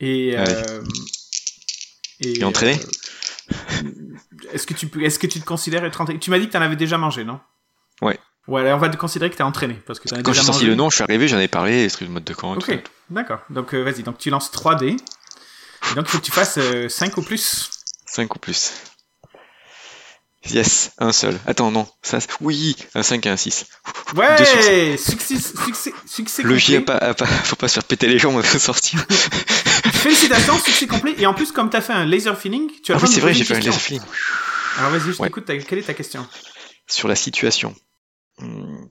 Et 0.00 0.36
euh, 0.36 0.82
et, 2.20 2.40
Et 2.40 2.44
entraîné 2.44 2.78
euh, 3.52 3.82
Est-ce 4.52 4.66
que 4.66 4.74
tu 4.74 4.90
est-ce 5.04 5.18
que 5.18 5.26
tu 5.26 5.40
te 5.40 5.44
considères 5.44 5.84
être 5.84 6.00
entraîné? 6.00 6.18
Tu 6.18 6.30
m'as 6.30 6.38
dit 6.38 6.48
que 6.48 6.52
t'en 6.52 6.60
avais 6.60 6.76
déjà 6.76 6.98
mangé, 6.98 7.24
non? 7.24 7.40
Ouais. 8.00 8.18
Ouais, 8.48 8.62
alors 8.62 8.78
on 8.78 8.80
va 8.80 8.88
te 8.88 8.96
considérer 8.96 9.30
que 9.30 9.36
t'es 9.36 9.44
entraîné 9.44 9.74
parce 9.86 10.00
que 10.00 10.12
as 10.12 10.22
Quand 10.22 10.32
j'ai 10.32 10.42
sorti 10.42 10.66
le 10.66 10.74
nom, 10.74 10.90
je 10.90 10.96
suis 10.96 11.04
arrivé, 11.04 11.28
j'en 11.28 11.38
ai 11.38 11.46
parlé, 11.46 11.86
de 11.86 12.06
mode 12.08 12.24
de 12.24 12.34
camp. 12.34 12.56
Ok, 12.56 12.82
d'accord. 13.08 13.40
Donc 13.50 13.74
euh, 13.74 13.82
vas-y, 13.82 14.02
donc 14.02 14.18
tu 14.18 14.30
lances 14.30 14.50
3 14.50 14.74
dés. 14.74 14.96
Et 15.90 15.94
donc 15.94 16.06
il 16.06 16.10
faut 16.10 16.18
que 16.18 16.24
tu 16.24 16.32
fasses 16.32 16.58
5 16.88 17.16
ou 17.18 17.22
plus. 17.22 17.70
5 18.06 18.34
ou 18.34 18.38
plus. 18.40 18.72
Yes, 20.50 20.90
un 20.98 21.12
seul. 21.12 21.38
Attends, 21.46 21.70
non. 21.70 21.86
Ça, 22.02 22.18
oui, 22.40 22.76
un 22.94 23.02
5 23.02 23.24
et 23.26 23.28
un 23.28 23.36
6. 23.36 23.66
Ouais, 24.16 24.36
Deux 24.36 24.44
succès. 24.44 24.96
succès, 24.96 25.36
succès, 25.38 25.92
succès 26.06 26.42
Le 26.42 26.56
complet. 26.58 26.80
pas, 26.80 26.96
a 26.96 27.14
pas- 27.14 27.26
faut 27.44 27.56
pas 27.56 27.68
se 27.68 27.74
faire 27.74 27.84
péter 27.84 28.08
les 28.08 28.18
jambes 28.18 28.36
avant 28.38 28.52
de 28.54 28.58
sortir. 28.58 29.04
Félicitations, 29.92 30.58
succès 30.58 30.86
complet. 30.86 31.14
Et 31.18 31.26
en 31.26 31.34
plus, 31.34 31.52
comme 31.52 31.70
t'as 31.70 31.80
fait 31.80 31.92
un 31.92 32.04
laser 32.04 32.36
feeling, 32.38 32.70
tu 32.82 32.92
as 32.92 32.96
Ah 32.96 32.98
le 32.98 33.04
oui, 33.06 33.12
c'est 33.12 33.20
vrai, 33.20 33.32
j'ai 33.34 33.44
fait 33.44 33.54
un 33.54 33.60
laser 33.60 33.80
feeling. 33.80 34.02
Alors 34.78 34.90
vas-y, 34.90 35.12
je 35.12 35.18
Ouais. 35.18 35.28
t'écoute. 35.28 35.44
Quelle 35.46 35.78
est 35.78 35.82
ta 35.82 35.94
question? 35.94 36.26
Sur 36.88 37.06
la 37.08 37.14
situation. 37.14 37.74
Hmm. 38.38 38.86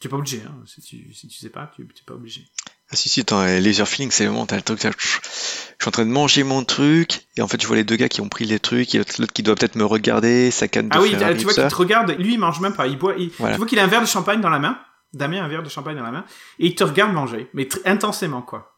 Tu 0.00 0.08
es 0.08 0.10
pas 0.10 0.16
obligé. 0.16 0.42
Hein. 0.46 0.56
Si, 0.66 0.80
tu, 0.80 1.14
si 1.14 1.28
tu 1.28 1.38
sais 1.38 1.50
pas, 1.50 1.70
tu 1.74 1.82
n'es 1.82 1.88
pas 2.06 2.14
obligé. 2.14 2.44
Ah 2.90 2.96
si, 2.96 3.08
si, 3.10 3.20
attends, 3.20 3.44
laser 3.44 3.86
feeling, 3.86 4.10
c'est 4.10 4.24
le 4.24 4.30
moment, 4.30 4.46
t'as 4.46 4.56
le 4.56 4.62
truc, 4.62 4.80
je 4.80 4.88
suis 4.88 5.88
en 5.88 5.90
train 5.90 6.06
de 6.06 6.10
manger 6.10 6.42
mon 6.42 6.64
truc, 6.64 7.26
et 7.36 7.42
en 7.42 7.48
fait, 7.48 7.60
je 7.60 7.66
vois 7.66 7.76
les 7.76 7.84
deux 7.84 7.96
gars 7.96 8.08
qui 8.08 8.22
ont 8.22 8.28
pris 8.30 8.46
les 8.46 8.58
trucs, 8.58 8.94
et 8.94 8.98
l'autre 8.98 9.32
qui 9.34 9.42
doit 9.42 9.54
peut-être 9.56 9.74
me 9.74 9.84
regarder, 9.84 10.50
sa 10.50 10.68
canne 10.68 10.88
de 10.88 10.96
Ah 10.96 11.00
oui, 11.02 11.10
Ferrari, 11.10 11.36
tu 11.36 11.44
vois 11.44 11.52
qu'il 11.52 11.68
te 11.68 11.74
regarde. 11.74 12.10
Lui, 12.18 12.34
il 12.34 12.38
mange 12.38 12.60
même 12.60 12.74
pas. 12.74 12.86
Il 12.86 12.96
boit. 12.98 13.14
il- 13.18 13.30
Voilà. 13.38 13.54
Tu 13.54 13.58
vois 13.58 13.66
qu'il 13.66 13.78
a 13.78 13.84
un 13.84 13.88
verre 13.88 14.00
de 14.00 14.06
champagne 14.06 14.40
dans 14.40 14.48
la 14.48 14.58
main. 14.58 14.78
Damien 15.12 15.42
a 15.42 15.44
un 15.44 15.48
verre 15.48 15.62
de 15.62 15.68
champagne 15.68 15.96
dans 15.96 16.02
la 16.02 16.10
main. 16.10 16.24
Et 16.58 16.66
il 16.66 16.74
te 16.74 16.82
regarde 16.84 17.12
manger. 17.12 17.48
Mais 17.52 17.68
intensément, 17.84 18.40
quoi. 18.42 18.74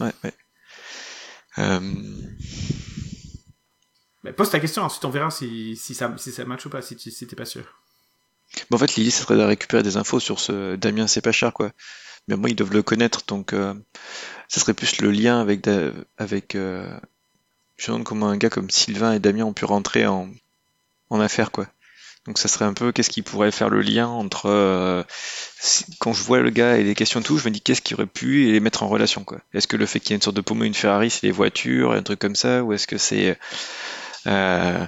Ouais, 0.00 0.12
ouais. 0.22 0.32
Euh, 1.58 1.80
pose 4.36 4.50
ta 4.50 4.60
question, 4.60 4.82
ensuite 4.82 5.04
on 5.04 5.10
verra 5.10 5.30
si, 5.30 5.76
si, 5.76 5.94
ça, 5.94 6.12
si 6.18 6.30
ça 6.32 6.44
match 6.44 6.64
ou 6.66 6.70
pas, 6.70 6.82
si 6.82 6.94
tu 6.96 7.10
si 7.10 7.26
t'es 7.26 7.34
pas 7.36 7.44
sûr. 7.44 7.64
bon, 8.70 8.76
en 8.76 8.78
fait, 8.78 8.94
l'idée, 8.96 9.10
ce 9.10 9.22
serait 9.22 9.36
de 9.36 9.42
récupérer 9.42 9.82
des 9.82 9.96
infos 9.96 10.20
sur 10.20 10.38
ce 10.38 10.76
Damien 10.76 11.06
C'est 11.06 11.20
pas 11.22 11.32
cher, 11.32 11.52
quoi. 11.52 11.72
Mais 12.28 12.36
moi, 12.36 12.50
ils 12.50 12.56
doivent 12.56 12.72
le 12.72 12.82
connaître, 12.82 13.22
donc 13.26 13.52
euh, 13.52 13.74
ça 14.48 14.60
serait 14.60 14.74
plus 14.74 15.00
le 15.00 15.10
lien 15.10 15.40
avec, 15.40 15.66
avec 16.18 16.54
euh, 16.54 16.86
je 17.76 17.90
me 17.90 17.96
demande 17.96 18.04
comment 18.06 18.28
un 18.28 18.36
gars 18.36 18.50
comme 18.50 18.70
Sylvain 18.70 19.12
et 19.14 19.18
Damien 19.18 19.44
ont 19.44 19.52
pu 19.52 19.64
rentrer 19.64 20.06
en, 20.06 20.28
en 21.10 21.20
affaires, 21.20 21.50
quoi. 21.50 21.66
Donc 22.26 22.36
ça 22.36 22.48
serait 22.48 22.66
un 22.66 22.74
peu 22.74 22.92
qu'est-ce 22.92 23.08
qui 23.08 23.22
pourrait 23.22 23.50
faire 23.50 23.70
le 23.70 23.80
lien 23.80 24.06
entre 24.06 24.50
euh, 24.50 25.02
quand 25.98 26.12
je 26.12 26.22
vois 26.22 26.40
le 26.40 26.50
gars 26.50 26.76
et 26.76 26.82
les 26.82 26.94
questions 26.94 27.22
tout, 27.22 27.38
je 27.38 27.44
me 27.46 27.50
dis 27.50 27.62
qu'est-ce 27.62 27.80
qui 27.80 27.94
aurait 27.94 28.04
pu 28.06 28.52
les 28.52 28.60
mettre 28.60 28.82
en 28.82 28.88
relation 28.88 29.24
quoi? 29.24 29.38
Est-ce 29.54 29.66
que 29.66 29.78
le 29.78 29.86
fait 29.86 29.98
qu'il 29.98 30.10
y 30.10 30.12
ait 30.12 30.16
une 30.16 30.22
sorte 30.22 30.36
de 30.36 30.42
pomme 30.42 30.62
une 30.62 30.74
Ferrari 30.74 31.08
c'est 31.08 31.26
les 31.26 31.32
voitures, 31.32 31.92
un 31.92 32.02
truc 32.02 32.18
comme 32.18 32.34
ça, 32.36 32.62
ou 32.62 32.74
est-ce 32.74 32.86
que 32.86 32.98
c'est 32.98 33.38
euh, 34.26 34.84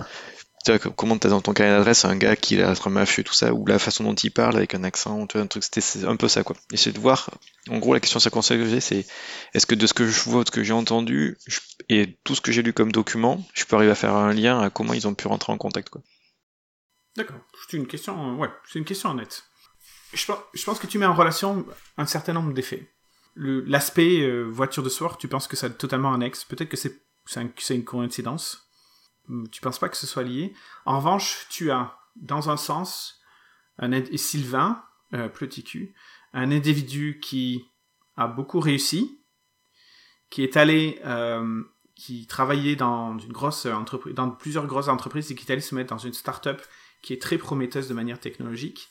tu 0.64 0.78
comment 0.78 1.16
t'as 1.18 1.30
dans 1.30 1.40
ton 1.40 1.52
carnet 1.52 1.72
d'adresse 1.72 2.04
un 2.04 2.16
gars 2.16 2.36
qui 2.36 2.60
a 2.60 2.70
un 2.72 2.90
mafieux 2.90 3.24
tout 3.24 3.32
ça, 3.32 3.52
ou 3.52 3.66
la 3.66 3.78
façon 3.78 4.04
dont 4.04 4.14
il 4.14 4.30
parle 4.30 4.56
avec 4.56 4.74
un 4.74 4.84
accent, 4.84 5.26
tu 5.26 5.38
vois, 5.38 5.44
un 5.44 5.46
truc, 5.46 5.64
c'était 5.64 5.80
c'est 5.80 6.04
un 6.04 6.16
peu 6.16 6.28
ça 6.28 6.42
quoi. 6.42 6.56
Essayer 6.72 6.92
de 6.92 7.00
voir. 7.00 7.30
En 7.70 7.78
gros 7.78 7.94
la 7.94 8.00
question 8.00 8.20
circonstancielle 8.20 8.68
que 8.68 8.80
c'est 8.80 9.06
est-ce 9.54 9.66
que 9.66 9.74
de 9.74 9.86
ce 9.86 9.94
que 9.94 10.06
je 10.06 10.20
vois, 10.28 10.42
de 10.44 10.48
ce 10.48 10.52
que 10.52 10.62
j'ai 10.62 10.72
entendu 10.72 11.38
et 11.88 12.18
tout 12.24 12.34
ce 12.34 12.40
que 12.40 12.52
j'ai 12.52 12.62
lu 12.62 12.72
comme 12.72 12.92
document, 12.92 13.42
je 13.54 13.64
peux 13.64 13.76
arriver 13.76 13.92
à 13.92 13.96
faire 13.96 14.14
un 14.14 14.32
lien 14.32 14.60
à 14.60 14.70
comment 14.70 14.92
ils 14.92 15.06
ont 15.06 15.14
pu 15.14 15.28
rentrer 15.28 15.52
en 15.52 15.58
contact 15.58 15.88
quoi. 15.90 16.02
D'accord. 17.16 17.40
C'est 17.68 17.76
une 17.76 17.86
question, 17.86 18.34
euh, 18.34 18.36
ouais, 18.36 18.48
c'est 18.70 18.78
une 18.78 18.84
question 18.84 19.10
honnête. 19.10 19.44
Je 20.12 20.24
pense, 20.64 20.78
que 20.78 20.86
tu 20.86 20.98
mets 20.98 21.06
en 21.06 21.14
relation 21.14 21.64
un 21.96 22.06
certain 22.06 22.32
nombre 22.32 22.52
d'effets. 22.52 22.90
L'aspect 23.36 24.20
euh, 24.22 24.42
voiture 24.42 24.82
de 24.82 24.88
soir, 24.88 25.18
tu 25.18 25.28
penses 25.28 25.46
que 25.46 25.64
a 25.64 25.70
totalement 25.70 26.12
annexe. 26.12 26.44
Peut-être 26.44 26.74
c'est 26.76 27.00
c'est 27.26 27.44
que 27.54 27.62
c'est 27.62 27.76
une 27.76 27.84
coïncidence. 27.84 28.69
Hum, 29.30 29.48
Tu 29.50 29.60
penses 29.60 29.78
pas 29.78 29.88
que 29.88 29.96
ce 29.96 30.06
soit 30.06 30.24
lié? 30.24 30.52
En 30.84 30.98
revanche, 30.98 31.46
tu 31.50 31.70
as, 31.70 31.96
dans 32.16 32.50
un 32.50 32.56
sens, 32.56 33.20
Sylvain, 34.16 34.84
euh, 35.14 35.28
petit 35.28 35.64
cul, 35.64 35.94
un 36.32 36.50
individu 36.50 37.18
qui 37.20 37.64
a 38.16 38.26
beaucoup 38.26 38.60
réussi, 38.60 39.20
qui 40.28 40.42
est 40.42 40.56
allé, 40.56 41.00
euh, 41.04 41.62
qui 41.94 42.26
travaillait 42.26 42.76
dans 42.76 43.18
une 43.18 43.32
grosse 43.32 43.66
entreprise, 43.66 44.14
dans 44.14 44.30
plusieurs 44.30 44.66
grosses 44.66 44.88
entreprises 44.88 45.30
et 45.30 45.34
qui 45.34 45.46
est 45.46 45.52
allé 45.52 45.60
se 45.60 45.74
mettre 45.74 45.90
dans 45.90 45.98
une 45.98 46.12
start-up 46.12 46.62
qui 47.02 47.12
est 47.12 47.22
très 47.22 47.38
prometteuse 47.38 47.88
de 47.88 47.94
manière 47.94 48.20
technologique. 48.20 48.88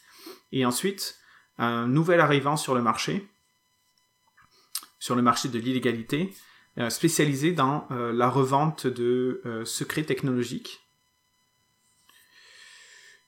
Et 0.52 0.66
ensuite, 0.66 1.18
un 1.58 1.88
nouvel 1.88 2.20
arrivant 2.20 2.58
sur 2.58 2.74
le 2.74 2.82
marché, 2.82 3.30
sur 4.98 5.16
le 5.16 5.22
marché 5.22 5.50
de 5.50 5.60
l'illégalité, 5.60 6.34
spécialisé 6.88 7.52
dans 7.52 7.86
euh, 7.92 8.14
la 8.14 8.30
revente 8.30 8.88
de 8.88 9.42
euh, 9.46 9.66
secrets 9.66 10.04
technologiques. 10.04 10.80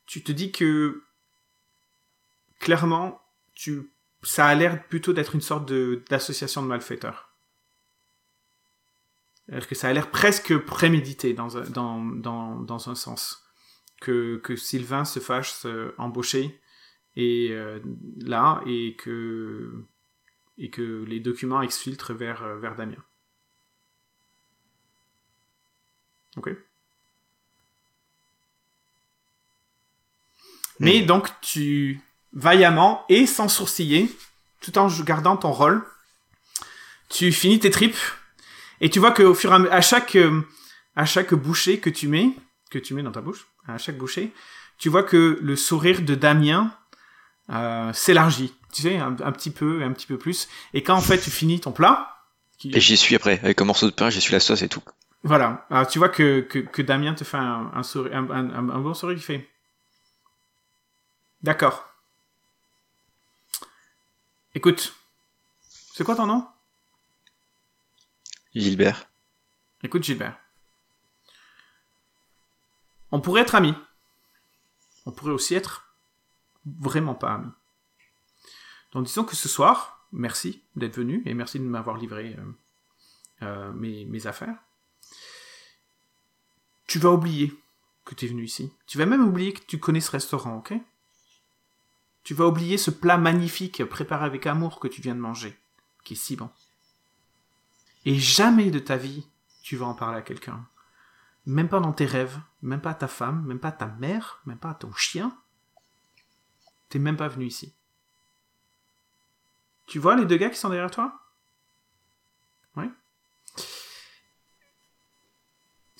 Tu 0.05 0.23
te 0.23 0.31
dis 0.31 0.53
que 0.53 1.03
clairement, 2.59 3.21
ça 4.23 4.47
a 4.47 4.55
l'air 4.55 4.87
plutôt 4.87 5.11
d'être 5.11 5.35
une 5.35 5.41
sorte 5.41 5.67
de- 5.67 6.01
d'association 6.09 6.61
de, 6.63 6.67
malfaiteurs. 6.67 7.29
C'est-à-dire 9.45 9.67
que 9.67 9.75
ça 9.75 9.89
a 9.89 9.93
l'air 9.93 10.11
presque 10.11 10.57
prémédité 10.57 11.33
dans 11.33 11.57
un, 11.57 11.69
dans, 11.69 12.05
dans, 12.05 12.55
dans 12.61 12.89
un 12.89 12.95
sens. 12.95 13.43
Que, 13.99 14.41
Sylvain 14.55 15.03
se 15.05 15.19
fasse 15.19 15.65
euh, 15.65 15.93
embaucher 15.97 16.59
et 17.15 17.49
euh, 17.51 17.79
là 18.17 18.63
et 18.65 18.95
que 18.95 19.85
et 20.57 20.69
que 20.69 21.03
les 21.03 21.19
documents 21.19 21.61
exfiltrent 21.61 22.13
vers 22.13 22.43
euh, 22.43 22.57
vers 22.57 22.75
Damien. 22.75 23.03
Ok. 26.37 26.49
Mais 30.79 31.01
donc 31.01 31.29
tu 31.41 32.01
vaillamment 32.33 33.05
et 33.09 33.27
sans 33.27 33.47
sourciller, 33.49 34.09
tout 34.61 34.77
en 34.77 34.87
gardant 35.03 35.37
ton 35.37 35.51
rôle, 35.51 35.83
tu 37.09 37.31
finis 37.31 37.59
tes 37.59 37.69
tripes 37.69 37.97
et 38.79 38.89
tu 38.89 38.99
vois 38.99 39.11
que 39.11 39.21
au 39.23 39.33
fur 39.35 39.51
et 39.51 39.55
à, 39.55 39.59
mesure- 39.59 39.73
à 39.73 39.81
chaque 39.81 40.17
à 40.95 41.05
chaque 41.05 41.33
bouchée 41.33 41.79
que 41.79 41.89
tu 41.89 42.07
mets 42.07 42.31
que 42.69 42.79
tu 42.79 42.93
mets 42.93 43.03
dans 43.03 43.11
ta 43.11 43.21
bouche, 43.21 43.45
à 43.67 43.77
chaque 43.77 43.97
bouchée, 43.97 44.31
tu 44.77 44.89
vois 44.89 45.03
que 45.03 45.37
le 45.41 45.55
sourire 45.55 46.01
de 46.01 46.15
Damien 46.15 46.73
euh, 47.49 47.91
s'élargit, 47.93 48.53
tu 48.71 48.83
sais, 48.83 48.97
un, 48.97 49.15
un 49.21 49.31
petit 49.33 49.51
peu, 49.51 49.83
un 49.83 49.91
petit 49.91 50.07
peu 50.07 50.17
plus. 50.17 50.47
Et 50.73 50.81
quand 50.83 50.95
en 50.95 51.01
fait 51.01 51.19
tu 51.19 51.29
finis 51.29 51.59
ton 51.59 51.73
plat, 51.73 52.15
qui- 52.57 52.71
Et 52.73 52.79
j'y 52.79 52.95
suis 52.95 53.13
après, 53.15 53.39
avec 53.43 53.61
un 53.61 53.65
morceau 53.65 53.87
de 53.87 53.93
pain, 53.93 54.09
j'y 54.09 54.21
suis 54.21 54.31
la 54.31 54.39
sauce 54.39 54.61
et 54.61 54.69
tout. 54.69 54.81
Voilà, 55.23 55.65
alors, 55.69 55.87
tu 55.87 55.99
vois 55.99 56.09
que, 56.09 56.41
que, 56.41 56.59
que 56.59 56.81
Damien 56.81 57.13
te 57.13 57.23
fait 57.23 57.37
un, 57.37 57.71
un, 57.73 57.83
sourire, 57.83 58.15
un, 58.15 58.29
un, 58.29 58.49
un- 58.49 58.69
un 58.69 58.79
bon 58.79 58.93
sourire, 58.93 59.17
il 59.17 59.21
fait. 59.21 59.49
D'accord. 61.43 61.87
Écoute, 64.55 64.93
c'est 65.93 66.03
quoi 66.03 66.15
ton 66.15 66.25
nom? 66.27 66.47
Gilbert. 68.53 69.05
Écoute 69.83 70.03
Gilbert. 70.03 70.37
On 73.11 73.21
pourrait 73.21 73.41
être 73.41 73.55
amis. 73.55 73.75
On 75.05 75.11
pourrait 75.11 75.31
aussi 75.31 75.55
être 75.55 75.95
vraiment 76.65 77.15
pas 77.15 77.33
amis. 77.35 77.51
Donc 78.91 79.05
disons 79.05 79.23
que 79.23 79.35
ce 79.35 79.47
soir, 79.49 80.05
merci 80.11 80.63
d'être 80.75 80.97
venu 80.97 81.23
et 81.25 81.33
merci 81.33 81.59
de 81.59 81.63
m'avoir 81.63 81.97
livré 81.97 82.35
euh, 82.37 82.51
euh, 83.43 83.71
mes, 83.73 84.05
mes 84.05 84.27
affaires. 84.27 84.57
Tu 86.91 86.99
vas 86.99 87.11
oublier 87.11 87.57
que 88.03 88.15
tu 88.15 88.25
es 88.25 88.27
venu 88.27 88.43
ici. 88.43 88.69
Tu 88.85 88.97
vas 88.97 89.05
même 89.05 89.25
oublier 89.25 89.53
que 89.53 89.63
tu 89.65 89.79
connais 89.79 90.01
ce 90.01 90.11
restaurant, 90.11 90.57
ok? 90.57 90.73
Tu 92.25 92.33
vas 92.33 92.45
oublier 92.45 92.77
ce 92.77 92.91
plat 92.91 93.17
magnifique 93.17 93.85
préparé 93.85 94.25
avec 94.25 94.45
amour 94.45 94.77
que 94.81 94.89
tu 94.89 94.99
viens 94.99 95.15
de 95.15 95.21
manger, 95.21 95.57
qui 96.03 96.15
est 96.15 96.17
si 96.17 96.35
bon. 96.35 96.49
Et 98.03 98.19
jamais 98.19 98.71
de 98.71 98.79
ta 98.79 98.97
vie, 98.97 99.25
tu 99.63 99.77
vas 99.77 99.85
en 99.85 99.93
parler 99.93 100.17
à 100.17 100.21
quelqu'un. 100.21 100.67
Même 101.45 101.69
pas 101.69 101.79
dans 101.79 101.93
tes 101.93 102.05
rêves, 102.05 102.41
même 102.61 102.81
pas 102.81 102.91
à 102.91 102.95
ta 102.95 103.07
femme, 103.07 103.45
même 103.45 103.61
pas 103.61 103.71
ta 103.71 103.87
mère, 103.87 104.41
même 104.45 104.59
pas 104.59 104.71
à 104.71 104.75
ton 104.75 104.91
chien. 104.91 105.33
T'es 106.89 106.99
même 106.99 107.15
pas 107.15 107.29
venu 107.29 107.45
ici. 107.45 107.73
Tu 109.87 109.97
vois 109.97 110.17
les 110.17 110.25
deux 110.25 110.35
gars 110.35 110.49
qui 110.49 110.57
sont 110.57 110.67
derrière 110.67 110.91
toi? 110.91 111.21
Oui? 112.75 112.91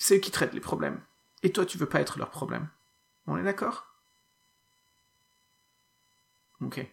C'est 0.02 0.16
eux 0.16 0.18
qui 0.18 0.32
traitent 0.32 0.52
les 0.52 0.58
problèmes. 0.60 1.00
Et 1.44 1.52
toi, 1.52 1.64
tu 1.64 1.78
veux 1.78 1.86
pas 1.86 2.00
être 2.00 2.18
leur 2.18 2.28
problème. 2.30 2.68
On 3.28 3.36
est 3.36 3.42
d'accord? 3.44 3.86
Ok. 6.60 6.84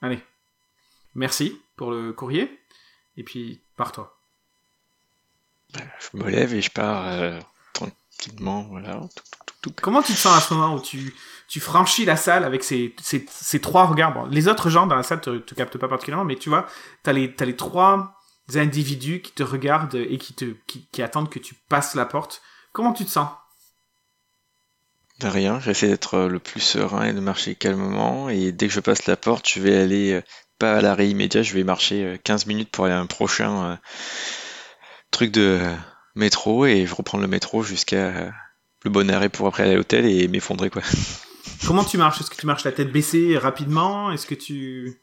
Allez. 0.00 0.22
Merci 1.16 1.60
pour 1.74 1.90
le 1.90 2.12
courrier. 2.12 2.60
Et 3.16 3.24
puis, 3.24 3.64
pars-toi. 3.74 4.16
Je 5.74 6.16
me 6.16 6.30
lève 6.30 6.54
et 6.54 6.62
je 6.62 6.70
pars 6.70 7.08
euh, 7.08 7.40
tranquillement, 7.72 8.62
voilà. 8.62 9.00
Comment 9.82 10.02
tu 10.02 10.12
te 10.12 10.18
sens 10.18 10.38
à 10.38 10.40
ce 10.40 10.54
moment 10.54 10.76
où 10.76 10.80
tu, 10.80 11.16
tu 11.48 11.58
franchis 11.58 12.04
la 12.04 12.16
salle 12.16 12.44
avec 12.44 12.62
ces, 12.62 12.94
ces, 13.02 13.26
ces 13.28 13.60
trois 13.60 13.86
regards? 13.86 14.14
Bon, 14.14 14.26
Les 14.26 14.46
autres 14.46 14.70
gens 14.70 14.86
dans 14.86 14.94
la 14.94 15.02
salle 15.02 15.20
te, 15.20 15.38
te 15.38 15.54
captent 15.56 15.78
pas 15.78 15.88
particulièrement, 15.88 16.24
mais 16.24 16.36
tu 16.36 16.48
vois, 16.48 16.68
t'as 17.02 17.12
les, 17.12 17.34
t'as 17.34 17.44
les 17.44 17.56
trois 17.56 18.15
individus 18.54 19.20
qui 19.20 19.32
te 19.32 19.42
regardent 19.42 19.96
et 19.96 20.18
qui, 20.18 20.34
te, 20.34 20.44
qui, 20.66 20.86
qui 20.92 21.02
attendent 21.02 21.30
que 21.30 21.38
tu 21.38 21.54
passes 21.68 21.94
la 21.94 22.06
porte. 22.06 22.42
Comment 22.72 22.92
tu 22.92 23.04
te 23.04 23.10
sens? 23.10 23.28
De 25.20 25.28
rien, 25.28 25.60
j'essaie 25.60 25.88
d'être 25.88 26.14
euh, 26.14 26.28
le 26.28 26.38
plus 26.38 26.60
serein 26.60 27.04
et 27.04 27.12
de 27.12 27.20
marcher 27.20 27.54
calmement. 27.54 28.28
Et 28.28 28.52
dès 28.52 28.68
que 28.68 28.74
je 28.74 28.80
passe 28.80 29.06
la 29.06 29.16
porte, 29.16 29.48
je 29.48 29.60
vais 29.60 29.76
aller, 29.76 30.12
euh, 30.12 30.22
pas 30.58 30.76
à 30.76 30.80
l'arrêt 30.80 31.08
immédiat, 31.08 31.42
je 31.42 31.54
vais 31.54 31.64
marcher 31.64 32.04
euh, 32.04 32.16
15 32.22 32.46
minutes 32.46 32.70
pour 32.70 32.84
aller 32.84 32.94
à 32.94 33.00
un 33.00 33.06
prochain 33.06 33.64
euh, 33.64 33.76
truc 35.10 35.32
de 35.32 35.58
euh, 35.62 35.74
métro 36.14 36.66
et 36.66 36.86
je 36.86 36.94
reprends 36.94 37.18
le 37.18 37.26
métro 37.26 37.62
jusqu'à 37.62 38.08
euh, 38.08 38.30
le 38.84 38.90
bon 38.90 39.10
arrêt 39.10 39.30
pour 39.30 39.46
après 39.46 39.62
aller 39.62 39.72
à 39.72 39.76
l'hôtel 39.76 40.04
et 40.04 40.28
m'effondrer 40.28 40.70
quoi. 40.70 40.82
Comment 41.66 41.84
tu 41.84 41.96
marches? 41.96 42.20
Est-ce 42.20 42.30
que 42.30 42.36
tu 42.36 42.46
marches 42.46 42.64
la 42.64 42.72
tête 42.72 42.92
baissée 42.92 43.38
rapidement? 43.38 44.12
Est-ce 44.12 44.26
que 44.26 44.34
tu... 44.34 45.00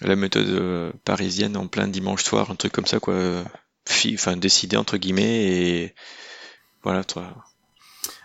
La 0.00 0.14
méthode 0.16 0.48
euh, 0.48 0.92
parisienne 1.04 1.56
en 1.56 1.66
plein 1.66 1.88
dimanche 1.88 2.22
soir, 2.22 2.50
un 2.50 2.54
truc 2.54 2.72
comme 2.72 2.86
ça 2.86 3.00
quoi. 3.00 3.14
euh, 3.14 3.44
fi- 3.86 4.14
Enfin, 4.14 4.36
décider 4.36 4.76
entre 4.76 4.96
guillemets 4.96 5.46
et 5.46 5.94
voilà, 6.84 7.02
toi. 7.04 7.34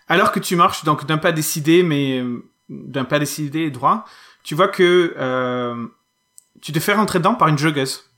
Alors 0.07 0.31
que 0.31 0.39
tu 0.39 0.55
marches 0.55 0.83
donc 0.83 1.05
d'un 1.05 1.17
pas 1.17 1.31
décidé, 1.31 1.81
mais 1.83 2.23
d'un 2.69 3.05
pas 3.05 3.17
décidé 3.19 3.62
et 3.62 3.71
droit, 3.71 4.05
tu 4.43 4.53
vois 4.55 4.67
que 4.67 5.13
euh, 5.17 5.88
tu 6.62 6.71
te 6.71 6.79
fais 6.79 6.93
rentrer 6.93 7.19
dedans 7.19 7.36
par 7.36 7.47
une 7.47 7.57
joggeuse. 7.57 8.09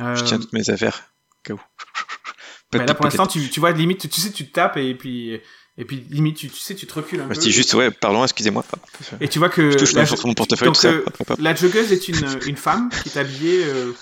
Euh, 0.00 0.14
Je 0.14 0.24
tiens 0.24 0.38
toutes 0.38 0.52
mes 0.52 0.70
affaires. 0.70 1.10
au 1.32 1.42
cas 1.42 1.54
où. 1.54 1.60
Mais 2.72 2.78
là, 2.80 2.94
pour 2.94 3.06
l'instant, 3.06 3.26
tu, 3.26 3.48
tu 3.50 3.60
vois, 3.60 3.72
limite, 3.72 4.08
tu 4.10 4.20
sais, 4.20 4.30
tu 4.30 4.46
te 4.46 4.52
tapes 4.52 4.76
et 4.76 4.94
puis, 4.94 5.40
et 5.78 5.84
puis 5.84 6.06
limite, 6.10 6.36
tu, 6.36 6.48
tu 6.48 6.56
sais, 6.58 6.74
tu 6.74 6.86
te 6.86 6.94
recules 6.94 7.20
un 7.20 7.24
Je 7.28 7.34
peu. 7.34 7.40
dis 7.40 7.52
juste, 7.52 7.74
ouais, 7.74 7.90
pardon, 7.90 8.22
excusez-moi. 8.24 8.64
Et 9.20 9.28
tu 9.28 9.38
vois 9.38 9.48
que 9.50 9.70
Je 9.72 9.76
touche 9.78 9.92
la, 9.92 10.04
mon 10.24 10.34
portefeuille, 10.34 10.66
donc, 10.66 10.74
tout 10.76 10.80
ça. 10.80 10.88
euh, 10.88 11.04
la 11.38 11.54
joggeuse 11.54 11.92
est 11.92 12.08
une, 12.08 12.24
une 12.46 12.56
femme 12.56 12.88
qui 13.02 13.08
est 13.10 13.18
habillée. 13.18 13.64
euh, 13.64 13.92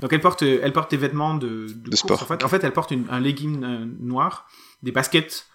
donc 0.00 0.12
elle 0.12 0.20
porte, 0.20 0.42
elle 0.42 0.72
porte 0.72 0.90
des 0.90 0.96
vêtements 0.96 1.34
de, 1.34 1.66
de, 1.68 1.90
course, 1.90 2.00
sport. 2.00 2.22
En 2.22 2.26
fait, 2.26 2.42
en 2.44 2.48
fait, 2.48 2.64
elle 2.64 2.72
porte 2.72 2.90
une- 2.90 3.06
un 3.10 3.20
legging 3.20 3.62
euh, 3.62 3.84
noir, 4.00 4.48
des 4.82 4.90
baskets, 4.90 5.46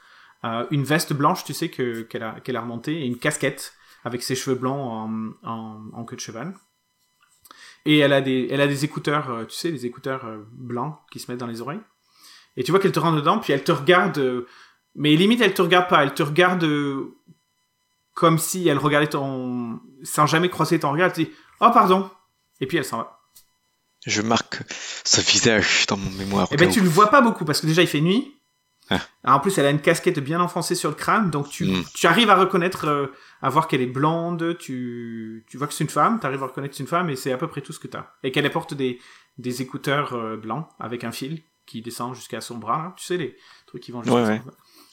euh, 0.46 0.66
une 0.72 0.84
veste 0.86 1.12
blanche, 1.14 1.44
tu 1.44 1.54
sais 1.54 1.70
que 1.70 2.02
qu'elle 2.04 2.24
a 2.24 2.40
qu'elle 2.40 2.56
a 2.56 2.62
remontée, 2.62 3.02
et 3.02 3.06
une 3.06 3.18
casquette 3.18 3.74
avec 4.06 4.24
ses 4.24 4.36
cheveux 4.36 4.56
blancs 4.56 4.80
en, 4.80 5.50
en, 5.50 5.82
en 5.92 6.06
queue 6.06 6.16
de 6.16 6.22
cheval. 6.22 6.54
Et 7.86 7.98
elle 8.00 8.14
a 8.14 8.22
des, 8.22 8.48
elle 8.52 8.62
a 8.62 8.68
des 8.68 8.86
écouteurs, 8.86 9.30
euh, 9.30 9.46
tu 9.46 9.56
sais, 9.56 9.72
des 9.72 9.86
écouteurs 9.86 10.26
euh, 10.26 10.38
blancs 10.52 10.96
qui 11.12 11.20
se 11.20 11.30
mettent 11.32 11.40
dans 11.40 11.48
les 11.48 11.62
oreilles. 11.62 11.80
Et 12.58 12.64
tu 12.64 12.72
vois 12.72 12.80
qu'elle 12.80 12.92
te 12.92 13.00
rentre 13.00 13.18
dedans, 13.18 13.40
puis 13.40 13.54
elle 13.54 13.64
te 13.64 13.72
regarde, 13.72 14.18
euh, 14.18 14.46
mais 14.98 15.16
limite 15.16 15.40
elle 15.42 15.54
te 15.54 15.62
regarde 15.62 15.88
pas, 15.88 16.04
elle 16.04 16.14
te 16.14 16.24
regarde 16.24 16.64
euh, 16.66 17.16
comme 18.14 18.38
si 18.40 18.68
elle 18.68 18.78
regardait 18.80 19.08
ton, 19.08 19.80
sans 20.04 20.26
jamais 20.26 20.50
croiser 20.50 20.80
ton 20.80 20.92
regard. 20.92 21.08
Elle 21.08 21.14
te 21.14 21.22
dit, 21.22 21.32
oh 21.62 21.70
pardon, 21.74 22.10
et 22.60 22.68
puis 22.68 22.78
elle 22.78 22.86
s'en 22.86 22.98
va. 22.98 23.20
Je 24.06 24.22
marque 24.22 24.64
ce 25.04 25.22
visage 25.22 25.86
dans 25.88 25.98
mon 25.98 26.10
mémoire. 26.12 26.48
Et 26.52 26.58
ben 26.58 26.70
tu 26.70 26.82
le 26.82 26.90
vois 26.90 27.10
pas 27.10 27.22
beaucoup 27.22 27.46
parce 27.46 27.62
que 27.62 27.68
déjà 27.68 27.82
il 27.82 27.88
fait 27.88 28.02
nuit. 28.02 28.34
Ah. 28.90 29.02
Alors, 29.26 29.38
en 29.38 29.40
plus, 29.42 29.58
elle 29.58 29.66
a 29.66 29.70
une 29.70 29.82
casquette 29.82 30.20
bien 30.22 30.40
enfoncée 30.40 30.74
sur 30.74 30.88
le 30.90 30.96
crâne, 30.96 31.30
donc 31.30 31.50
tu, 31.50 31.66
Mm. 31.66 31.84
tu 31.94 32.08
arrives 32.08 32.30
à 32.30 32.36
reconnaître, 32.38 32.88
euh, 32.88 33.08
à 33.42 33.50
voir 33.50 33.68
qu'elle 33.68 33.82
est 33.82 33.86
blonde, 33.86 34.58
tu, 34.60 35.46
tu 35.50 35.58
vois 35.58 35.68
que 35.68 35.74
c'est 35.74 35.84
une 35.84 35.90
femme, 35.90 36.22
tu 36.22 36.26
arrives 36.26 36.42
à 36.42 36.46
reconnaître 36.48 36.72
que 36.72 36.78
c'est 36.78 36.84
une 36.84 36.88
femme 36.90 37.10
et 37.10 37.18
c'est 37.18 37.34
à 37.34 37.38
peu 37.38 37.48
près 37.48 37.60
tout 37.60 37.74
ce 37.74 37.80
que 37.80 37.88
tu 37.90 37.98
as. 37.98 38.14
Et 38.24 38.32
qu'elle 38.32 38.50
porte 38.50 38.74
des, 38.74 38.98
des 39.38 39.62
écouteurs 39.62 40.14
euh, 40.14 40.38
blancs 40.38 40.70
avec 40.80 41.04
un 41.04 41.12
fil 41.12 41.44
qui 41.66 41.82
descend 41.82 42.16
jusqu'à 42.16 42.40
son 42.40 42.58
bras, 42.60 42.94
tu 42.96 43.04
sais, 43.04 43.18
les 43.18 43.36
trucs 43.66 43.84
qui 43.84 43.92
vont 43.92 44.02
jusqu'à 44.02 44.16
Ouais, 44.22 44.26
ouais. 44.26 44.42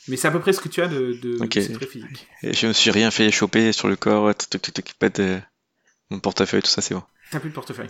Mais 0.08 0.16
c'est 0.16 0.28
à 0.28 0.30
peu 0.30 0.40
près 0.40 0.52
ce 0.52 0.60
que 0.60 0.68
tu 0.68 0.82
as 0.82 0.88
de, 0.88 1.14
de 1.14 1.42
Ok. 1.42 1.52
c'est 1.54 1.72
très 1.72 1.86
physique. 1.86 2.28
Et 2.42 2.52
je 2.52 2.66
me 2.66 2.72
suis 2.72 2.90
rien 2.90 3.10
fait 3.10 3.30
choper 3.30 3.72
sur 3.72 3.88
le 3.88 3.96
corps, 3.96 4.34
tuc, 4.34 4.50
tuc, 4.50 4.62
tuc, 4.62 4.74
tuc, 4.74 4.94
pas 4.98 5.08
de 5.08 5.40
mon 6.10 6.20
portefeuille, 6.20 6.62
tout 6.62 6.68
ça, 6.68 6.82
c'est 6.82 6.94
bon. 6.94 7.02
T'as 7.30 7.40
plus 7.40 7.50
de 7.50 7.54
portefeuille. 7.54 7.88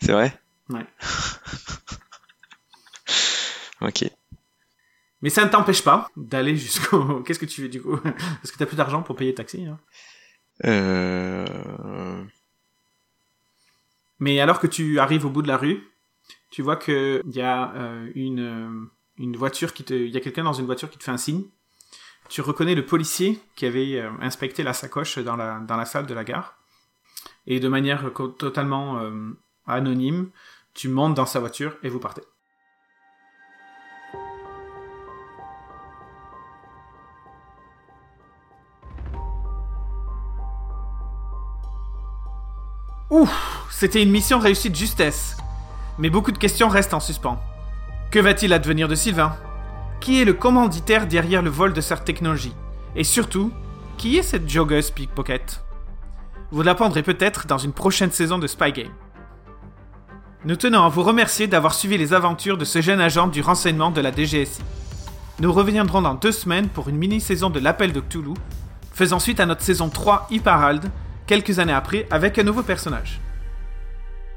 C'est 0.00 0.12
vrai? 0.12 0.38
Ouais. 0.68 0.86
ok. 3.80 4.04
Mais 5.22 5.30
ça 5.30 5.44
ne 5.44 5.50
t'empêche 5.50 5.82
pas 5.82 6.10
d'aller 6.16 6.56
jusqu'au. 6.56 7.22
Qu'est-ce 7.22 7.38
que 7.38 7.46
tu 7.46 7.62
fais 7.62 7.68
du 7.68 7.82
coup? 7.82 7.96
Parce 7.96 8.52
que 8.52 8.58
t'as 8.58 8.66
plus 8.66 8.76
d'argent 8.76 9.02
pour 9.02 9.16
payer 9.16 9.30
le 9.30 9.34
taxi. 9.34 9.64
Hein. 9.64 9.78
Euh... 10.64 12.24
Mais 14.20 14.38
alors 14.40 14.60
que 14.60 14.66
tu 14.66 14.98
arrives 14.98 15.26
au 15.26 15.30
bout 15.30 15.42
de 15.42 15.48
la 15.48 15.56
rue, 15.56 15.82
tu 16.50 16.62
vois 16.62 16.76
que 16.76 17.22
il 17.26 17.34
y 17.34 17.40
a 17.40 17.72
euh, 17.74 18.10
une 18.14 18.40
euh, 18.40 18.90
une 19.18 19.36
voiture 19.36 19.72
qui 19.72 19.84
te, 19.84 19.94
il 19.94 20.10
y 20.10 20.16
a 20.16 20.20
quelqu'un 20.20 20.44
dans 20.44 20.52
une 20.52 20.66
voiture 20.66 20.90
qui 20.90 20.98
te 20.98 21.04
fait 21.04 21.10
un 21.10 21.16
signe. 21.16 21.44
Tu 22.28 22.40
reconnais 22.40 22.74
le 22.74 22.86
policier 22.86 23.38
qui 23.54 23.66
avait 23.66 24.00
euh, 24.00 24.10
inspecté 24.20 24.62
la 24.62 24.72
sacoche 24.72 25.18
dans 25.18 25.36
la 25.36 25.84
salle 25.84 26.06
de 26.06 26.14
la 26.14 26.24
gare. 26.24 26.56
Et 27.46 27.60
de 27.60 27.68
manière 27.68 28.12
totalement 28.38 28.98
euh, 29.00 29.36
anonyme, 29.66 30.30
tu 30.72 30.88
montes 30.88 31.14
dans 31.14 31.26
sa 31.26 31.40
voiture 31.40 31.76
et 31.82 31.88
vous 31.88 32.00
partez. 32.00 32.22
Ouf, 43.10 43.66
c'était 43.70 44.02
une 44.02 44.10
mission 44.10 44.38
réussie 44.38 44.70
de 44.70 44.74
justesse. 44.74 45.36
Mais 45.98 46.10
beaucoup 46.10 46.32
de 46.32 46.38
questions 46.38 46.68
restent 46.68 46.94
en 46.94 47.00
suspens. 47.00 47.40
Que 48.14 48.20
va-t-il 48.20 48.52
advenir 48.52 48.86
de 48.86 48.94
Sylvain? 48.94 49.34
Qui 49.98 50.22
est 50.22 50.24
le 50.24 50.34
commanditaire 50.34 51.08
derrière 51.08 51.42
le 51.42 51.50
vol 51.50 51.72
de 51.72 51.80
cette 51.80 52.04
technologie? 52.04 52.54
Et 52.94 53.02
surtout, 53.02 53.50
qui 53.98 54.16
est 54.16 54.22
cette 54.22 54.48
joggeuse 54.48 54.92
pickpocket? 54.92 55.64
Vous 56.52 56.62
l'apprendrez 56.62 57.02
peut-être 57.02 57.48
dans 57.48 57.58
une 57.58 57.72
prochaine 57.72 58.12
saison 58.12 58.38
de 58.38 58.46
Spy 58.46 58.70
Game. 58.70 58.92
Nous 60.44 60.54
tenons 60.54 60.84
à 60.84 60.88
vous 60.88 61.02
remercier 61.02 61.48
d'avoir 61.48 61.74
suivi 61.74 61.98
les 61.98 62.14
aventures 62.14 62.56
de 62.56 62.64
ce 62.64 62.80
jeune 62.80 63.00
agent 63.00 63.26
du 63.26 63.40
renseignement 63.40 63.90
de 63.90 64.00
la 64.00 64.12
DGSI. 64.12 64.62
Nous 65.40 65.52
reviendrons 65.52 66.02
dans 66.02 66.14
deux 66.14 66.30
semaines 66.30 66.68
pour 66.68 66.88
une 66.88 66.98
mini-saison 66.98 67.50
de 67.50 67.58
l'Appel 67.58 67.92
de 67.92 67.98
Cthulhu, 67.98 68.34
faisant 68.92 69.18
suite 69.18 69.40
à 69.40 69.46
notre 69.46 69.62
saison 69.62 69.88
3 69.88 70.28
Hyparald, 70.30 70.84
quelques 71.26 71.58
années 71.58 71.72
après, 71.72 72.06
avec 72.12 72.38
un 72.38 72.44
nouveau 72.44 72.62
personnage. 72.62 73.20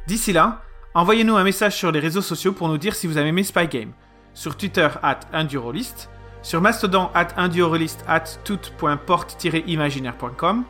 D'ici 0.07 0.33
là, 0.33 0.63
envoyez-nous 0.97 1.38
un 1.38 1.43
message 1.43 1.75
sur 1.75 1.91
les 1.91 1.99
réseaux 1.99 2.23
sociaux 2.23 2.53
pour 2.53 2.69
nous 2.69 2.79
dire 2.79 2.95
si 2.95 3.05
vous 3.05 3.17
avez 3.17 3.29
aimé 3.29 3.43
Spy 3.43 3.67
Game, 3.67 3.91
sur 4.33 4.57
Twitter 4.57 4.88
at 5.03 5.19
Indurolist, 5.31 6.10
sur 6.41 6.60
Mastodon 6.60 7.12
at 7.13 7.27
Indurolist 7.38 8.03
at 8.07 8.23
tout.porte-imaginaire.com 8.43 10.63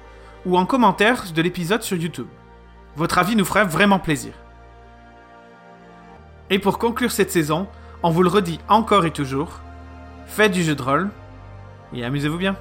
ou 0.46 0.58
en 0.58 0.66
commentaire 0.66 1.24
de 1.34 1.42
l'épisode 1.42 1.82
sur 1.82 1.96
YouTube. 1.96 2.28
Votre 2.98 3.20
avis 3.20 3.38
nous 3.38 3.46
ferait 3.46 3.64
vraiment 3.64 4.00
plaisir. 4.00 4.34
Et 6.50 6.60
pour 6.60 6.78
conclure 6.78 7.12
cette 7.12 7.32
saison, 7.32 7.70
on 8.04 8.10
vous 8.10 8.24
le 8.24 8.30
redit 8.30 8.60
encore 8.68 9.06
et 9.06 9.12
toujours, 9.12 9.62
faites 10.26 10.52
du 10.52 10.64
jeu 10.64 10.76
de 10.76 10.82
rôle 10.82 11.10
et 11.94 12.04
amusez-vous 12.04 12.38
bien. 12.38 12.58